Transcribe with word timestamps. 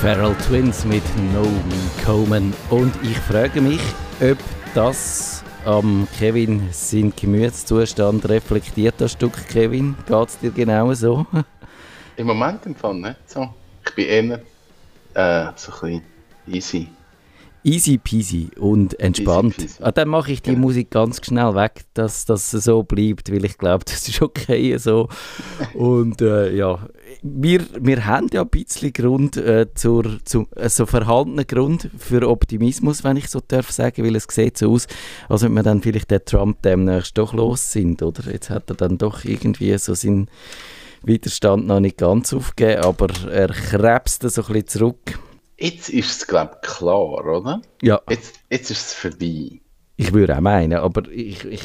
Feral 0.00 0.34
Twins 0.48 0.86
mit 0.86 1.02
Nomi 1.34 1.50
Coleman. 2.06 2.54
Und 2.70 2.90
ich 3.02 3.18
frage 3.18 3.60
mich, 3.60 3.82
ob 4.22 4.38
das 4.74 5.44
am 5.66 6.08
Kevin 6.18 6.70
seinen 6.72 7.14
Gemütszustand 7.14 8.26
reflektiert, 8.26 8.94
das 8.96 9.12
Stück 9.12 9.34
Kevin. 9.48 9.94
Geht 10.08 10.28
es 10.28 10.38
dir 10.38 10.52
genau 10.52 10.94
so? 10.94 11.26
Im 12.16 12.26
Moment 12.28 12.64
im 12.64 12.74
Fall 12.74 12.94
nicht 12.94 13.28
so. 13.28 13.50
Ich 13.84 13.94
bin 13.94 14.06
eher 14.06 14.40
äh, 15.12 15.52
so 15.56 15.70
ein 15.84 16.00
bisschen 16.00 16.02
easy. 16.46 16.88
Easy 17.62 17.98
peasy 17.98 18.48
und 18.58 18.98
entspannt. 19.00 19.58
Easy 19.58 19.66
peasy. 19.66 19.82
Ah, 19.82 19.92
dann 19.92 20.08
mache 20.08 20.32
ich 20.32 20.42
die 20.42 20.50
Genau. 20.50 20.62
Musik 20.62 20.90
ganz 20.90 21.24
schnell 21.24 21.54
weg, 21.54 21.84
dass 21.94 22.24
das 22.24 22.50
so 22.50 22.82
bleibt, 22.82 23.30
weil 23.32 23.44
ich 23.44 23.58
glaube, 23.58 23.84
das 23.86 24.08
ist 24.08 24.22
okay 24.22 24.76
so. 24.78 25.08
und 25.74 26.20
äh, 26.22 26.54
ja, 26.54 26.78
wir, 27.22 27.60
wir 27.78 28.06
haben 28.06 28.28
ja 28.32 28.42
ein 28.42 28.48
bisschen 28.48 28.92
Grund, 28.92 29.36
äh, 29.36 29.66
zur, 29.74 30.24
zu, 30.24 30.46
äh, 30.56 30.68
so 30.68 30.86
verhaltenen 30.86 31.46
Grund 31.46 31.90
für 31.98 32.28
Optimismus, 32.28 33.04
wenn 33.04 33.16
ich 33.16 33.28
so 33.28 33.40
darf 33.46 33.70
sagen, 33.70 34.04
weil 34.04 34.16
es 34.16 34.26
sieht 34.30 34.56
so 34.58 34.72
aus, 34.72 34.86
als 35.28 35.42
ob 35.44 35.50
wir 35.52 35.62
dann 35.62 35.82
vielleicht 35.82 36.10
den 36.10 36.24
Trump 36.24 36.62
demnächst 36.62 37.18
doch 37.18 37.32
los 37.34 37.72
sind, 37.72 38.02
oder? 38.02 38.30
Jetzt 38.32 38.50
hat 38.50 38.70
er 38.70 38.76
dann 38.76 38.96
doch 38.98 39.24
irgendwie 39.24 39.76
so 39.78 39.94
seinen 39.94 40.28
Widerstand 41.02 41.66
noch 41.66 41.80
nicht 41.80 41.98
ganz 41.98 42.32
aufgegeben, 42.32 42.82
aber 42.82 43.08
er 43.30 43.48
krebst 43.48 44.22
so 44.22 44.42
ein 44.42 44.46
bisschen 44.46 44.66
zurück. 44.66 45.18
Jetzt 45.60 45.90
ist 45.90 46.10
es, 46.10 46.26
glaube 46.26 46.56
ich, 46.62 46.68
klar, 46.68 47.24
oder? 47.24 47.60
Ja. 47.82 48.00
Jetzt, 48.08 48.40
jetzt 48.48 48.70
ist 48.70 48.86
es 48.86 48.94
vorbei. 48.94 49.60
Ich 49.96 50.12
würde 50.14 50.34
auch 50.34 50.40
meinen, 50.40 50.78
aber 50.78 51.06
ich, 51.10 51.44
ich, 51.44 51.62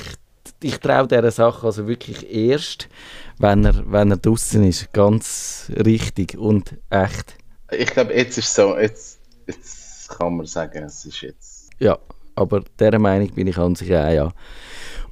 ich 0.61 0.77
traue 0.79 1.07
dieser 1.07 1.31
Sache 1.31 1.65
also 1.65 1.87
wirklich 1.87 2.29
erst, 2.29 2.89
wenn 3.37 3.63
er, 3.63 3.89
wenn 3.89 4.11
er 4.11 4.17
draußen 4.17 4.61
ist. 4.65 4.91
Ganz 4.91 5.71
richtig 5.85 6.37
und 6.37 6.75
echt. 6.89 7.37
Ich 7.71 7.87
glaube, 7.87 8.13
jetzt 8.13 8.37
ist 8.37 8.53
so, 8.53 8.77
jetzt, 8.77 9.19
jetzt 9.47 10.09
kann 10.09 10.35
man 10.35 10.45
sagen, 10.45 10.83
es 10.83 11.05
ist 11.05 11.21
jetzt. 11.21 11.69
Ja, 11.79 11.97
aber 12.35 12.63
dieser 12.77 12.99
Meinung 12.99 13.33
bin 13.33 13.47
ich 13.47 13.57
an 13.57 13.75
sich 13.75 13.95
auch, 13.95 14.09
ja. 14.09 14.33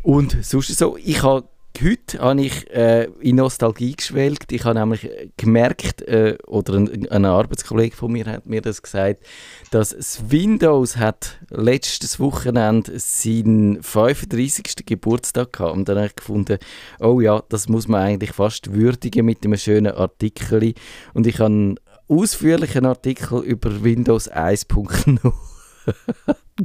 Und 0.02 0.44
sonst 0.44 0.78
so, 0.78 0.98
ich 0.98 1.23
habe 1.23 1.48
heute 1.82 2.20
habe 2.20 2.42
ich 2.42 2.70
äh, 2.72 3.06
in 3.22 3.38
Nostalgie 3.38 3.96
geschwelgt. 3.96 4.52
Ich 4.52 4.66
habe 4.66 4.80
nämlich 4.80 5.06
äh, 5.06 5.30
gemerkt, 5.38 6.02
äh, 6.04 6.38
oder 6.46 6.76
ein, 6.76 7.10
ein 7.10 7.26
Arbeitskollege 7.26 7.96
von 7.96 8.12
mir 8.12 8.26
hat 8.26 8.46
mir 8.46 8.62
das 8.62 8.82
gesagt, 8.82 9.24
dass 9.72 9.90
das 9.90 10.30
Windows 10.30 10.98
hat 10.98 11.40
letztes 11.50 12.20
Wochenende 12.20 13.00
seinen 13.00 13.82
35. 13.82 14.86
Geburtstag 14.86 15.54
gehabt. 15.54 15.74
Und 15.74 15.90
dann 15.90 15.98
habe 15.98 16.08
ich 16.08 16.16
gefunden, 16.16 16.58
oh 17.00 17.22
ja, 17.22 17.42
das 17.50 17.70
muss 17.70 17.88
man 17.88 18.02
eigentlich 18.02 18.34
fast 18.34 18.74
würdigen 18.74 19.26
mit 19.26 19.44
einem 19.44 19.58
schönen 19.58 19.94
Artikel. 19.94 20.74
Und 21.14 21.28
ich 21.28 21.40
habe 21.40 21.46
einen 21.46 21.80
ausführlichen 22.08 22.86
Artikel 22.86 23.42
über 23.42 23.84
Windows 23.84 24.32
1.0 24.32 25.34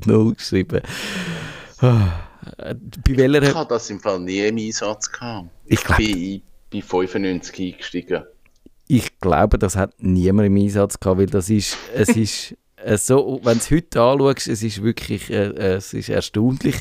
0 0.06 0.34
geschrieben. 0.36 0.82
Äh, 2.58 2.74
Bei 2.74 3.12
Ich 3.12 3.16
welcher... 3.18 3.54
habe 3.54 3.68
das 3.68 3.90
im 3.90 4.00
Fall 4.00 4.20
nie 4.20 4.40
im 4.40 4.56
Einsatz 4.56 5.10
gehabt. 5.10 5.48
Ich 5.66 5.78
Ich 5.78 5.84
glaub- 5.84 5.98
bin 5.98 6.42
bei 6.72 6.82
95 6.82 7.74
eingestiegen. 7.74 8.22
Ich 8.86 9.20
glaube, 9.20 9.58
das 9.58 9.76
hat 9.76 9.92
niemand 9.98 10.46
im 10.46 10.56
Einsatz 10.56 10.98
gehabt, 10.98 11.18
weil 11.18 11.26
das 11.26 11.50
ist, 11.50 11.76
es 11.94 12.08
ist 12.10 12.54
äh, 12.76 12.96
so, 12.96 13.40
wenn 13.42 13.58
du 13.58 13.64
es 13.64 13.70
heute 13.70 14.00
anschaust, 14.00 14.48
es 14.48 14.62
ist 14.62 14.82
wirklich, 14.82 15.30
äh, 15.30 15.48
äh, 15.48 15.74
es 15.76 15.92
ist 15.92 16.08
erstaunlich, 16.08 16.76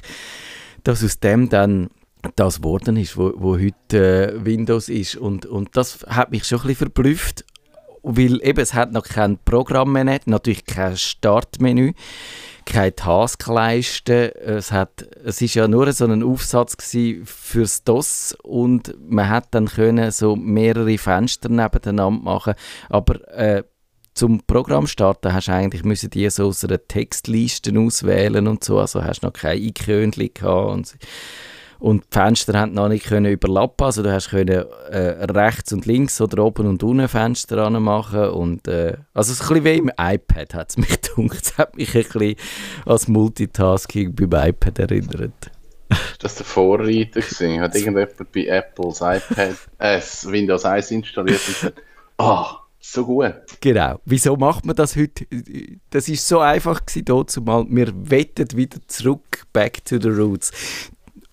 dass 0.84 1.04
aus 1.04 1.20
dem 1.20 1.50
dann 1.50 1.90
das 2.36 2.58
geworden 2.58 2.98
ist, 2.98 3.18
wo, 3.18 3.34
wo 3.36 3.58
heute 3.60 4.34
äh, 4.40 4.46
Windows 4.46 4.90
ist 4.90 5.16
und, 5.16 5.46
und 5.46 5.76
das 5.76 6.00
hat 6.08 6.32
mich 6.32 6.44
schon 6.46 6.60
ein 6.60 6.68
bisschen 6.68 6.78
verblüfft, 6.92 7.46
weil 8.08 8.42
eben 8.42 8.60
es 8.60 8.74
hat 8.74 8.92
noch 8.94 9.04
kein 9.04 9.38
Programmmenü, 9.44 10.18
natürlich 10.26 10.66
kein 10.66 10.96
Startmenü, 10.96 11.94
keine 12.66 12.96
Taskleiste, 12.96 14.34
es 14.36 14.72
hat, 14.72 15.08
es 15.24 15.42
ist 15.42 15.56
ja 15.56 15.68
nur 15.68 15.92
so 15.92 16.06
ein 16.06 16.24
Aufsatz 16.24 16.78
fürs 17.26 17.84
DOS 17.84 18.38
und 18.44 18.96
man 19.00 19.30
hat 19.30 19.48
dann 19.52 19.68
können 19.68 20.12
so 20.12 20.36
mehrere 20.36 20.98
Fenster 20.98 21.50
nebeneinander 21.50 22.12
machen, 22.12 22.54
aber 22.90 23.28
äh, 23.34 23.64
zum 24.14 24.42
Programm 24.48 24.88
starten 24.88 25.34
hast 25.34 25.48
du 25.48 25.54
eigentlich 25.54 25.84
müssen 25.84 26.10
die 26.10 26.30
so 26.30 26.48
aus 26.48 26.64
einer 26.64 26.86
Textliste 26.88 27.78
auswählen 27.78 28.48
und 28.48 28.64
so, 28.64 28.80
also 28.80 29.04
hast 29.04 29.22
noch 29.22 29.34
kein 29.34 29.62
Ikönchen 29.62 30.34
gehabt 30.34 30.72
und 30.72 30.98
und 31.80 32.04
die 32.04 32.18
Fenster 32.18 32.60
haben 32.60 32.74
noch 32.74 32.90
nicht 32.90 33.06
können 33.06 33.32
überlappen, 33.32 33.86
also 33.86 34.04
du 34.04 34.12
hast 34.12 34.30
können 34.30 34.66
äh, 34.90 35.26
rechts 35.26 35.74
und 35.74 35.86
links 35.86 36.20
oder 36.22 36.44
oben 36.44 36.68
und 36.68 36.84
unten 36.84 37.08
Fenster 37.08 37.70
machen 37.70 38.30
und 38.30 38.68
äh, 38.68 38.98
also 39.14 39.32
es 39.32 39.40
ist 39.40 39.52
ein 39.52 39.62
bisschen 39.62 39.66
wie 39.66 39.78
im 39.78 39.92
iPad 39.98 40.54
hat 40.54 40.70
es 40.70 40.78
mich 40.78 41.02
gedacht. 41.02 41.40
Es 41.42 41.58
hat 41.58 41.76
mich 41.76 41.96
ein 41.96 42.04
bisschen 42.04 42.36
als 42.86 43.08
Multitasking 43.08 44.16
beim 44.16 44.50
iPad 44.50 44.80
erinnert. 44.80 45.52
Ist 45.90 46.24
das 46.24 46.36
der 46.36 46.46
Vorreiter 46.46 47.22
gewesen? 47.22 47.62
Hat 47.62 47.76
irgendjemand 47.76 48.32
bei 48.32 48.46
Apples 48.46 48.98
iPad, 49.02 49.56
äh, 49.78 50.02
Windows 50.24 50.66
1 50.66 50.92
installiert 50.92 51.40
und 51.48 51.54
gesagt, 51.54 51.82
ah, 52.18 52.58
so 52.80 53.06
gut. 53.06 53.36
Genau. 53.62 54.00
Wieso 54.06 54.36
macht 54.36 54.66
man 54.66 54.76
das 54.76 54.96
heute? 54.96 55.26
Das 55.90 56.10
ist 56.10 56.28
so 56.28 56.40
einfach 56.40 56.86
gewesen, 56.86 57.28
zumal. 57.28 57.66
Wir 57.70 57.94
wettet 57.94 58.56
wieder 58.56 58.80
zurück, 58.88 59.46
back 59.54 59.84
to 59.86 60.00
the 60.00 60.10
roots. 60.10 60.52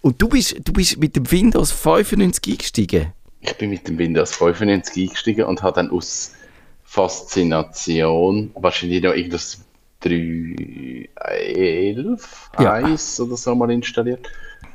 Und 0.04 0.20
du 0.20 0.28
bist, 0.28 0.56
du 0.62 0.72
bist 0.74 0.98
mit 0.98 1.16
dem 1.16 1.32
Windows 1.32 1.72
95 1.72 2.52
eingestiegen. 2.52 3.14
Ich 3.40 3.54
bin 3.54 3.70
mit 3.70 3.88
dem 3.88 3.96
Windows 3.96 4.36
95 4.36 5.08
eingestiegen 5.08 5.46
und 5.46 5.62
habe 5.62 5.76
dann 5.76 5.90
aus 5.90 6.34
Faszination 6.82 8.50
wahrscheinlich 8.54 9.02
noch 9.02 9.14
irgendwas 9.14 9.64
3.11, 10.02 12.20
Ja. 12.60 12.74
1 12.74 13.20
oder 13.20 13.38
so 13.38 13.54
mal 13.54 13.70
installiert. 13.70 14.30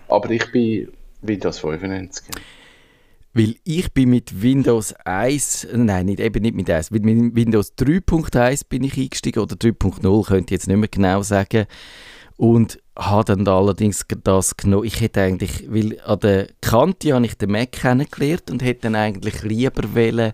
Aber 0.07 0.31
ich 0.31 0.51
bin 0.51 0.91
Windows 1.21 1.59
95. 1.59 2.25
Weil 3.33 3.53
ich 3.65 3.93
bin 3.93 4.09
mit 4.09 4.41
Windows 4.41 4.95
1, 5.05 5.67
nein, 5.75 6.07
nicht, 6.07 6.21
eben 6.21 6.41
nicht 6.41 6.55
mit 6.55 6.71
1, 6.71 6.89
mit 6.89 7.05
Windows 7.05 7.77
3.1 7.77 8.63
bin 8.67 8.83
ich 8.83 8.97
eingestiegen 8.97 9.43
oder 9.43 9.55
3.0, 9.55 10.25
könnte 10.25 10.45
ich 10.45 10.51
jetzt 10.59 10.67
nicht 10.67 10.77
mehr 10.77 10.89
genau 10.89 11.21
sagen. 11.21 11.67
Und 12.35 12.79
habe 12.99 13.35
dann 13.35 13.47
allerdings 13.47 14.05
das 14.23 14.57
genommen. 14.57 14.85
Ich 14.85 14.99
hätte 14.99 15.21
eigentlich, 15.21 15.65
weil 15.69 15.99
an 16.01 16.19
der 16.19 16.47
Kante 16.61 17.13
habe 17.13 17.25
ich 17.25 17.37
den 17.37 17.51
Mac 17.51 17.71
kennengelernt 17.71 18.51
und 18.51 18.61
hätte 18.61 18.81
dann 18.83 18.95
eigentlich 18.95 19.41
lieber 19.43 19.95
wollen, 19.95 20.33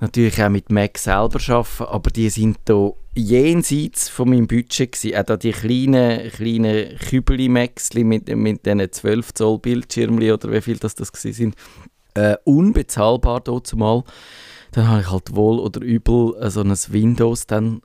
natürlich 0.00 0.42
auch 0.42 0.48
mit 0.48 0.70
Mac 0.70 0.96
selber 0.98 1.38
arbeiten, 1.48 1.84
aber 1.84 2.10
die 2.10 2.30
sind 2.30 2.58
da 2.64 2.90
jenseits 3.14 4.08
von 4.08 4.30
meinem 4.30 4.46
Budget 4.46 4.92
gewesen. 4.92 5.16
Auch 5.16 5.36
die 5.36 5.52
kleinen, 5.52 6.30
kleinen 6.30 6.96
Kübeli-Macs 6.96 7.92
mit, 7.94 8.34
mit 8.34 8.66
diesen 8.66 8.92
12 8.92 9.34
Zoll 9.34 9.58
Bildschirmli 9.58 10.32
oder 10.32 10.50
wie 10.52 10.60
viel 10.60 10.78
das 10.78 10.94
das 10.94 11.12
gewesen 11.12 11.34
sind, 11.34 11.54
äh, 12.14 12.36
unbezahlbar 12.44 13.40
dort 13.40 13.66
zumal. 13.66 14.04
Dann 14.72 14.88
habe 14.88 15.00
ich 15.00 15.10
halt 15.10 15.34
wohl 15.34 15.58
oder 15.58 15.80
übel 15.82 16.34
äh, 16.40 16.50
so 16.50 16.62
ein 16.62 16.74
Windows 16.88 17.46
dann 17.46 17.82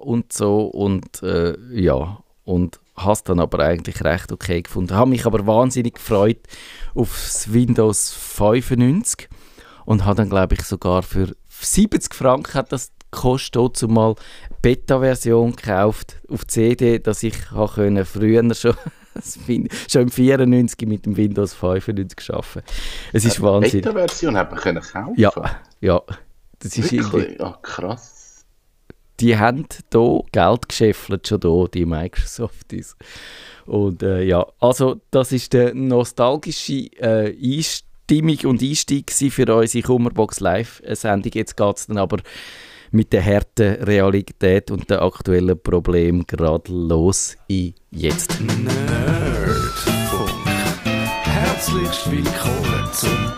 und 0.00 0.32
so 0.32 0.66
und 0.66 1.22
äh, 1.22 1.54
ja, 1.72 2.22
und 2.44 2.80
habe 2.98 3.12
es 3.12 3.22
dann 3.22 3.40
aber 3.40 3.60
eigentlich 3.60 4.02
recht 4.04 4.32
okay 4.32 4.62
gefunden. 4.62 4.94
Habe 4.94 5.10
mich 5.10 5.26
aber 5.26 5.46
wahnsinnig 5.46 5.94
gefreut 5.94 6.40
auf 6.94 7.10
das 7.12 7.52
Windows 7.52 8.12
95 8.12 9.28
und 9.84 10.04
habe 10.04 10.16
dann 10.16 10.30
glaube 10.30 10.54
ich 10.54 10.62
sogar 10.62 11.02
für 11.02 11.34
70 11.60 12.14
Franken 12.14 12.54
hat 12.54 12.72
das 12.72 12.92
gekostet, 13.10 13.76
zumal 13.76 14.14
Beta-Version 14.62 15.56
gekauft 15.56 16.20
auf 16.28 16.46
CD, 16.46 16.98
dass 16.98 17.22
ich 17.22 17.50
habe 17.50 17.72
können 17.72 18.04
früher 18.04 18.42
schon 18.54 18.74
schon 19.88 20.02
im 20.02 20.10
94 20.10 20.86
mit 20.86 21.06
dem 21.06 21.16
Windows 21.16 21.54
95 21.54 22.32
arbeiten. 22.32 22.62
Es 23.12 23.24
ist 23.24 23.40
Wahnsinn. 23.42 23.80
Beta-Version 23.80 24.36
hat 24.36 24.50
man 24.50 24.60
können 24.60 24.82
kaufen. 24.82 25.14
Ja, 25.16 25.32
ja. 25.80 26.02
Das 26.60 26.76
ist 26.76 26.92
Wirklich? 26.92 27.40
Ah, 27.40 27.58
krass. 27.62 28.17
Die 29.20 29.36
haben 29.36 29.66
hier 29.92 30.20
Geld 30.32 30.68
gescheffelt, 30.68 31.26
schon 31.26 31.40
hier, 31.42 31.68
die 31.68 31.86
Microsofties. 31.86 32.96
Und 33.66 34.02
äh, 34.02 34.22
ja, 34.22 34.46
also 34.60 35.00
das 35.10 35.32
ist 35.32 35.52
der 35.52 35.74
nostalgische 35.74 36.90
äh, 36.98 37.34
Einstimmung 37.36 38.38
und 38.44 38.62
Einstieg 38.62 39.10
für 39.10 39.54
unsere 39.54 39.86
Kummerbox 39.86 40.40
Live-Sendung. 40.40 41.32
Jetzt 41.34 41.56
geht 41.56 41.76
es 41.76 41.86
dann 41.86 41.98
aber 41.98 42.18
mit 42.90 43.12
der 43.12 43.24
harten 43.24 43.82
Realität 43.82 44.70
und 44.70 44.88
den 44.88 44.98
aktuellen 44.98 45.60
Problemen 45.60 46.26
gerade 46.26 46.72
los 46.72 47.36
in 47.48 47.74
jetzt. 47.90 48.40
Nerdfunk. 48.40 48.70
Herzlich 51.24 52.10
willkommen 52.10 52.88
zum 52.92 53.32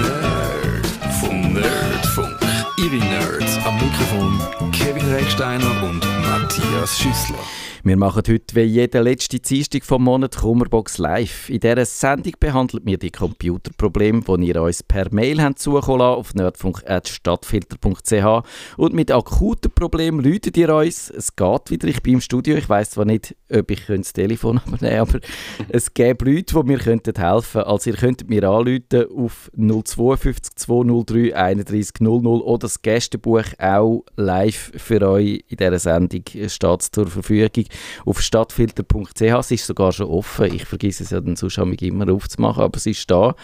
Nerdfunk. 0.00 1.52
Nerdfunk. 1.52 2.45
Ihre 2.78 2.96
Nerds 2.96 3.56
am 3.64 3.74
Mikrofon 3.76 4.38
Kevin 4.70 5.08
Recksteiner 5.08 5.82
und 5.82 6.04
Matthias 6.22 6.98
Schüssler. 6.98 7.38
Wir 7.86 7.96
machen 7.96 8.24
heute 8.26 8.56
wie 8.56 8.62
jede 8.62 9.00
letzte 9.00 9.38
Dienstag 9.38 9.84
vom 9.84 10.02
Monat 10.02 10.38
Kummerbox 10.38 10.98
live. 10.98 11.48
In 11.48 11.60
dieser 11.60 11.86
Sendung 11.86 12.32
behandelt 12.40 12.84
wir 12.84 12.98
die 12.98 13.12
Computerprobleme, 13.12 14.22
die 14.22 14.48
ihr 14.48 14.60
uns 14.60 14.82
per 14.82 15.06
Mail 15.14 15.40
habt 15.40 15.60
zukommen 15.60 16.00
lassen, 16.00 16.18
auf 16.18 16.34
nerdfunk.stadtfilter.ch 16.34 18.42
und 18.76 18.92
mit 18.92 19.12
akuten 19.12 19.70
Problemen 19.70 20.18
läutet 20.18 20.56
ihr 20.56 20.74
uns. 20.74 21.10
Es 21.10 21.36
geht 21.36 21.70
wieder, 21.70 21.86
ich 21.86 22.02
bin 22.02 22.14
im 22.14 22.20
Studio, 22.20 22.56
ich 22.56 22.68
weiss 22.68 22.90
zwar 22.90 23.04
nicht, 23.04 23.36
ob 23.52 23.70
ich 23.70 23.86
das 23.86 24.12
Telefon 24.12 24.60
nehmen 24.80 24.98
aber 24.98 25.20
es 25.68 25.94
gibt 25.94 26.22
Leute, 26.22 26.60
die 26.60 26.62
mir 26.64 26.80
helfen 26.80 27.14
könnten. 27.14 27.58
Also 27.58 27.90
ihr 27.90 27.96
könntet 27.96 28.28
mir 28.28 28.50
anrufen 28.50 29.06
auf 29.16 29.48
052 29.54 30.56
203 30.56 31.36
31 31.36 32.00
00 32.00 32.42
oder 32.42 32.65
das 32.66 32.82
Gästebuch 32.82 33.44
auch 33.58 34.04
live 34.16 34.72
für 34.76 35.00
euch 35.08 35.44
in 35.48 35.56
dieser 35.56 35.78
Sendung 35.78 36.22
steht 36.48 36.82
zur 36.82 37.06
Verfügung 37.06 37.64
auf 38.04 38.20
stadtfilter.ch. 38.20 39.20
Es 39.20 39.50
ist 39.50 39.66
sogar 39.66 39.92
schon 39.92 40.06
offen. 40.06 40.52
Ich 40.52 40.64
vergesse 40.64 41.04
es 41.04 41.10
ja 41.10 41.20
dann 41.20 41.36
sonst 41.36 41.58
immer 41.58 42.12
aufzumachen, 42.12 42.64
aber 42.64 42.76
es 42.76 42.86
ist 42.86 43.10
da. 43.10 43.34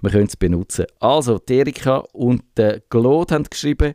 Wir 0.00 0.10
können 0.10 0.26
es 0.26 0.36
benutzen. 0.36 0.86
Also, 0.98 1.40
Erika 1.48 1.98
und 2.12 2.42
der 2.56 2.80
Claude 2.80 3.34
haben 3.34 3.44
geschrieben, 3.44 3.94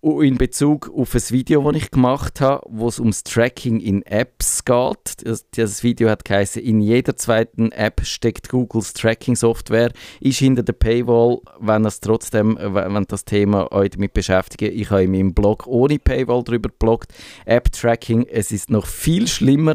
in 0.00 0.38
Bezug 0.38 0.90
auf 0.94 1.14
ein 1.14 1.30
Video, 1.30 1.70
das 1.70 1.82
ich 1.82 1.90
gemacht 1.90 2.40
habe, 2.40 2.64
wo 2.68 2.86
es 2.86 3.00
ums 3.00 3.24
Tracking 3.24 3.80
in 3.80 4.02
Apps 4.02 4.64
geht. 4.64 5.24
Das, 5.24 5.46
das 5.50 5.82
Video 5.82 6.08
hat 6.08 6.24
geheißen, 6.24 6.62
in 6.62 6.80
jeder 6.80 7.16
zweiten 7.16 7.72
App 7.72 8.02
steckt 8.04 8.48
Googles 8.48 8.92
Tracking-Software. 8.92 9.90
Ist 10.20 10.38
hinter 10.38 10.62
der 10.62 10.74
Paywall, 10.74 11.40
wenn 11.58 11.82
das 11.82 11.98
trotzdem, 11.98 12.56
wenn 12.60 13.04
das 13.08 13.24
Thema 13.24 13.72
euch 13.72 13.90
damit 13.90 14.12
beschäftigt. 14.12 14.72
Ich 14.72 14.90
habe 14.90 15.04
in 15.04 15.10
meinem 15.10 15.34
Blog 15.34 15.66
ohne 15.66 15.98
Paywall 15.98 16.44
darüber 16.44 16.68
gebloggt. 16.68 17.12
App-Tracking, 17.44 18.26
es 18.30 18.52
ist 18.52 18.70
noch 18.70 18.86
viel 18.86 19.26
schlimmer. 19.26 19.74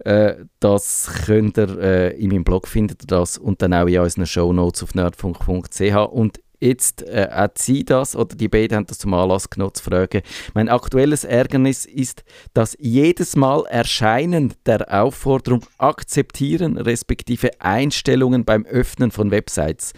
Äh, 0.00 0.44
das 0.60 1.10
könnt 1.24 1.56
ihr 1.56 1.78
äh, 1.78 2.20
in 2.20 2.28
meinem 2.28 2.44
Blog 2.44 2.68
findet 2.68 3.04
ihr 3.04 3.06
das 3.06 3.38
und 3.38 3.62
dann 3.62 3.72
auch 3.72 3.86
in 3.86 3.98
unseren 3.98 4.26
Show 4.26 4.52
Notes 4.52 4.82
auf 4.82 4.94
nerdfunk.ch 4.94 5.94
und 6.10 6.40
Jetzt 6.62 7.02
äh, 7.02 7.28
hat 7.28 7.58
sie 7.58 7.84
das 7.84 8.14
oder 8.14 8.36
die 8.36 8.46
beiden 8.46 8.76
haben 8.76 8.86
das 8.86 8.98
zum 8.98 9.12
Anlass 9.14 9.50
genommen 9.50 9.74
zu 9.74 9.82
fragen. 9.82 10.22
Mein 10.54 10.68
aktuelles 10.68 11.24
Ärgernis 11.24 11.84
ist 11.86 12.22
das 12.54 12.76
jedes 12.78 13.34
Mal 13.34 13.64
Erscheinen 13.68 14.54
der 14.64 15.02
Aufforderung 15.02 15.66
akzeptieren 15.78 16.78
respektive 16.78 17.50
Einstellungen 17.60 18.44
beim 18.44 18.64
Öffnen 18.64 19.10
von 19.10 19.32
Websites. 19.32 19.92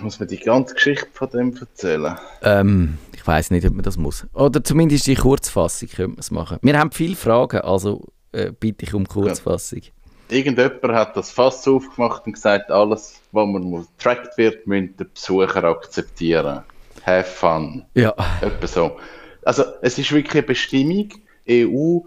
muss 0.00 0.18
man 0.20 0.28
die 0.28 0.38
ganze 0.38 0.74
Geschichte 0.74 1.08
von 1.12 1.30
dem 1.30 1.56
erzählen? 1.56 2.18
Ähm, 2.42 2.98
ich 3.14 3.26
weiß 3.26 3.50
nicht, 3.50 3.66
ob 3.66 3.72
man 3.72 3.82
das 3.82 3.96
muss. 3.96 4.26
Oder 4.34 4.62
zumindest 4.62 5.06
die 5.06 5.14
Kurzfassung 5.14 5.88
könnte 5.88 6.10
man 6.10 6.18
es 6.18 6.30
machen. 6.30 6.58
Wir 6.60 6.78
haben 6.78 6.92
viele 6.92 7.16
Fragen, 7.16 7.62
also 7.62 8.08
äh, 8.32 8.52
bitte 8.52 8.84
ich 8.84 8.92
um 8.92 9.08
Kurzfassung. 9.08 9.80
Ja. 9.82 9.90
Irgendjemand 10.36 10.82
hat 10.92 11.16
das 11.16 11.30
Fass 11.30 11.66
aufgemacht 11.66 12.26
und 12.26 12.34
gesagt, 12.34 12.70
alles, 12.70 13.22
was 13.32 13.48
man 13.48 13.86
getrackt 13.96 14.36
wird, 14.36 14.66
müssen 14.66 14.94
der 14.98 15.06
Besucher 15.06 15.64
akzeptieren. 15.64 16.60
Have 17.04 17.24
fun. 17.24 17.86
Ja. 17.94 18.14
Etwa 18.42 18.66
so. 18.66 18.98
Also 19.42 19.64
es 19.80 19.98
ist 19.98 20.12
wirklich 20.12 20.34
eine 20.34 20.42
Bestimmung, 20.42 21.14
EU 21.48 22.00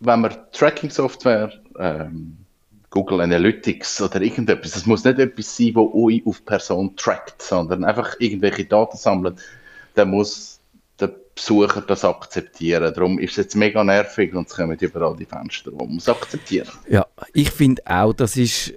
wenn 0.00 0.20
man 0.20 0.36
Tracking-Software, 0.52 1.52
ähm, 1.78 2.36
Google 2.90 3.20
Analytics 3.20 4.00
oder 4.00 4.20
irgendetwas, 4.20 4.72
das 4.72 4.86
muss 4.86 5.04
nicht 5.04 5.18
etwas 5.18 5.56
sein, 5.56 5.74
das 5.74 5.94
euch 5.94 6.22
auf 6.24 6.44
Person 6.44 6.96
trackt, 6.96 7.42
sondern 7.42 7.84
einfach 7.84 8.16
irgendwelche 8.18 8.64
Daten 8.64 8.96
sammelt, 8.96 9.38
dann 9.94 10.10
muss 10.10 10.57
Besucher 11.38 11.82
das 11.82 12.04
akzeptieren. 12.04 12.92
Darum 12.92 13.18
ist 13.18 13.30
es 13.30 13.36
jetzt 13.36 13.56
mega 13.56 13.84
nervig 13.84 14.34
und 14.34 14.48
es 14.48 14.56
kommen 14.56 14.76
überall 14.78 15.16
die 15.16 15.24
Fenster, 15.24 15.70
die 15.70 15.76
man 15.76 15.94
muss 15.94 16.08
akzeptieren. 16.08 16.68
Ja, 16.88 17.06
ich 17.32 17.50
finde 17.52 17.80
auch, 17.86 18.12
das 18.12 18.36
ist, 18.36 18.74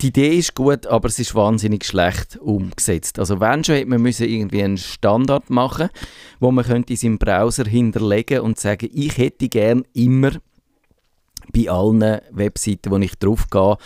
die 0.00 0.08
Idee 0.08 0.36
ist 0.36 0.54
gut, 0.54 0.86
aber 0.86 1.08
es 1.08 1.18
ist 1.18 1.34
wahnsinnig 1.34 1.86
schlecht 1.86 2.36
umgesetzt. 2.36 3.18
Also 3.18 3.40
wenn 3.40 3.64
schon, 3.64 3.76
hätte 3.76 3.88
man 3.88 4.02
müssen 4.02 4.28
irgendwie 4.28 4.62
einen 4.62 4.76
Standard 4.76 5.48
machen, 5.48 5.88
wo 6.40 6.50
man 6.50 6.66
könnte 6.66 6.92
in 6.92 6.98
seinem 6.98 7.18
Browser 7.18 7.64
hinterlegen 7.64 8.40
und 8.40 8.58
sagen, 8.58 8.90
ich 8.92 9.16
hätte 9.16 9.48
gern 9.48 9.84
immer 9.94 10.32
bei 11.54 11.70
allen 11.70 12.20
Webseiten, 12.30 12.90
wo 12.90 12.98
ich 12.98 13.14
drauf 13.18 13.48
gehe, 13.48 13.78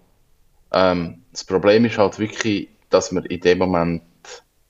Ähm, 0.73 1.21
das 1.31 1.43
Problem 1.45 1.85
ist 1.85 1.97
halt 1.97 2.19
wirklich, 2.19 2.67
dass 2.89 3.11
man 3.11 3.25
in 3.25 3.39
dem 3.39 3.59
Moment 3.59 4.01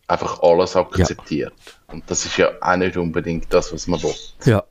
einfach 0.08 0.42
alles 0.44 0.76
akzeptiert. 0.76 1.54
Ja. 1.66 1.94
Und 1.94 2.04
das 2.08 2.26
ist 2.26 2.38
ja 2.38 2.52
auch 2.62 2.76
nicht 2.76 2.98
unbedingt 2.98 3.52
das, 3.52 3.74
was 3.74 3.88
man 3.88 4.02
will. 4.04 4.14
Ja, 4.46 4.64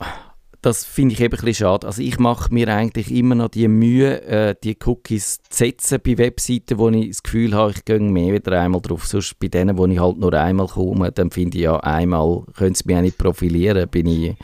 das 0.63 0.85
finde 0.85 1.13
ich 1.13 1.19
eben 1.19 1.33
ein 1.33 1.45
bisschen 1.45 1.65
schade. 1.65 1.85
Also 1.85 2.01
ich 2.01 2.19
mache 2.19 2.53
mir 2.53 2.69
eigentlich 2.69 3.13
immer 3.13 3.35
noch 3.35 3.49
die 3.49 3.67
Mühe, 3.67 4.21
äh, 4.23 4.55
die 4.63 4.77
Cookies 4.85 5.41
zu 5.49 5.57
setzen 5.57 5.99
bei 6.03 6.17
Webseiten, 6.17 6.77
wo 6.77 6.89
ich 6.89 7.09
das 7.09 7.21
Gefühl 7.21 7.53
habe, 7.53 7.71
ich 7.71 7.83
gehe 7.83 7.99
mehr 7.99 8.33
wieder 8.33 8.61
einmal 8.61 8.81
drauf. 8.81 9.05
Sonst 9.05 9.37
bei 9.39 9.49
denen, 9.49 9.77
wo 9.77 9.85
ich 9.85 9.99
halt 9.99 10.17
nur 10.17 10.33
einmal 10.33 10.67
komme, 10.67 11.11
dann 11.11 11.31
finde 11.31 11.57
ich 11.57 11.65
ja, 11.65 11.77
einmal 11.81 12.43
können 12.55 12.75
sie 12.75 12.83
mich 12.85 12.95
auch 12.95 13.01
nicht 13.01 13.17
profilieren, 13.17 13.89
bin 13.89 14.07
ich 14.07 14.35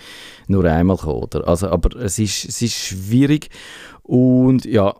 nur 0.47 0.65
einmal 0.65 0.97
gekommen. 0.97 1.23
Oder? 1.23 1.47
Also, 1.47 1.69
aber 1.69 1.95
es 2.01 2.19
ist, 2.19 2.43
es 2.45 2.61
ist 2.61 2.75
schwierig 2.75 3.49
und 4.03 4.65
ja, 4.65 4.95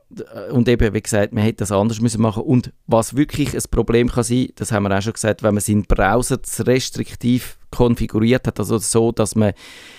und 0.52 0.70
eben, 0.70 0.94
wie 0.94 1.02
gesagt, 1.02 1.34
man 1.34 1.44
hätte 1.44 1.58
das 1.58 1.72
anders 1.72 2.00
müssen 2.00 2.22
machen 2.22 2.44
Und 2.44 2.72
was 2.88 3.18
wirklich 3.18 3.56
ein 3.56 3.64
Problem 3.72 4.08
kann 4.08 4.24
sein, 4.24 4.50
das 4.56 4.72
haben 4.72 4.84
wir 4.84 4.98
auch 4.98 5.02
schon 5.02 5.14
gesagt, 5.14 5.44
wenn 5.44 5.56
man 5.56 5.62
seinen 5.62 5.84
Browser 5.84 6.42
zu 6.42 6.66
restriktiv 6.66 7.59
konfiguriert 7.72 8.48
hat, 8.48 8.60
also 8.60 8.78
so, 8.78 9.12
dass 9.12 9.36
man, 9.36 9.54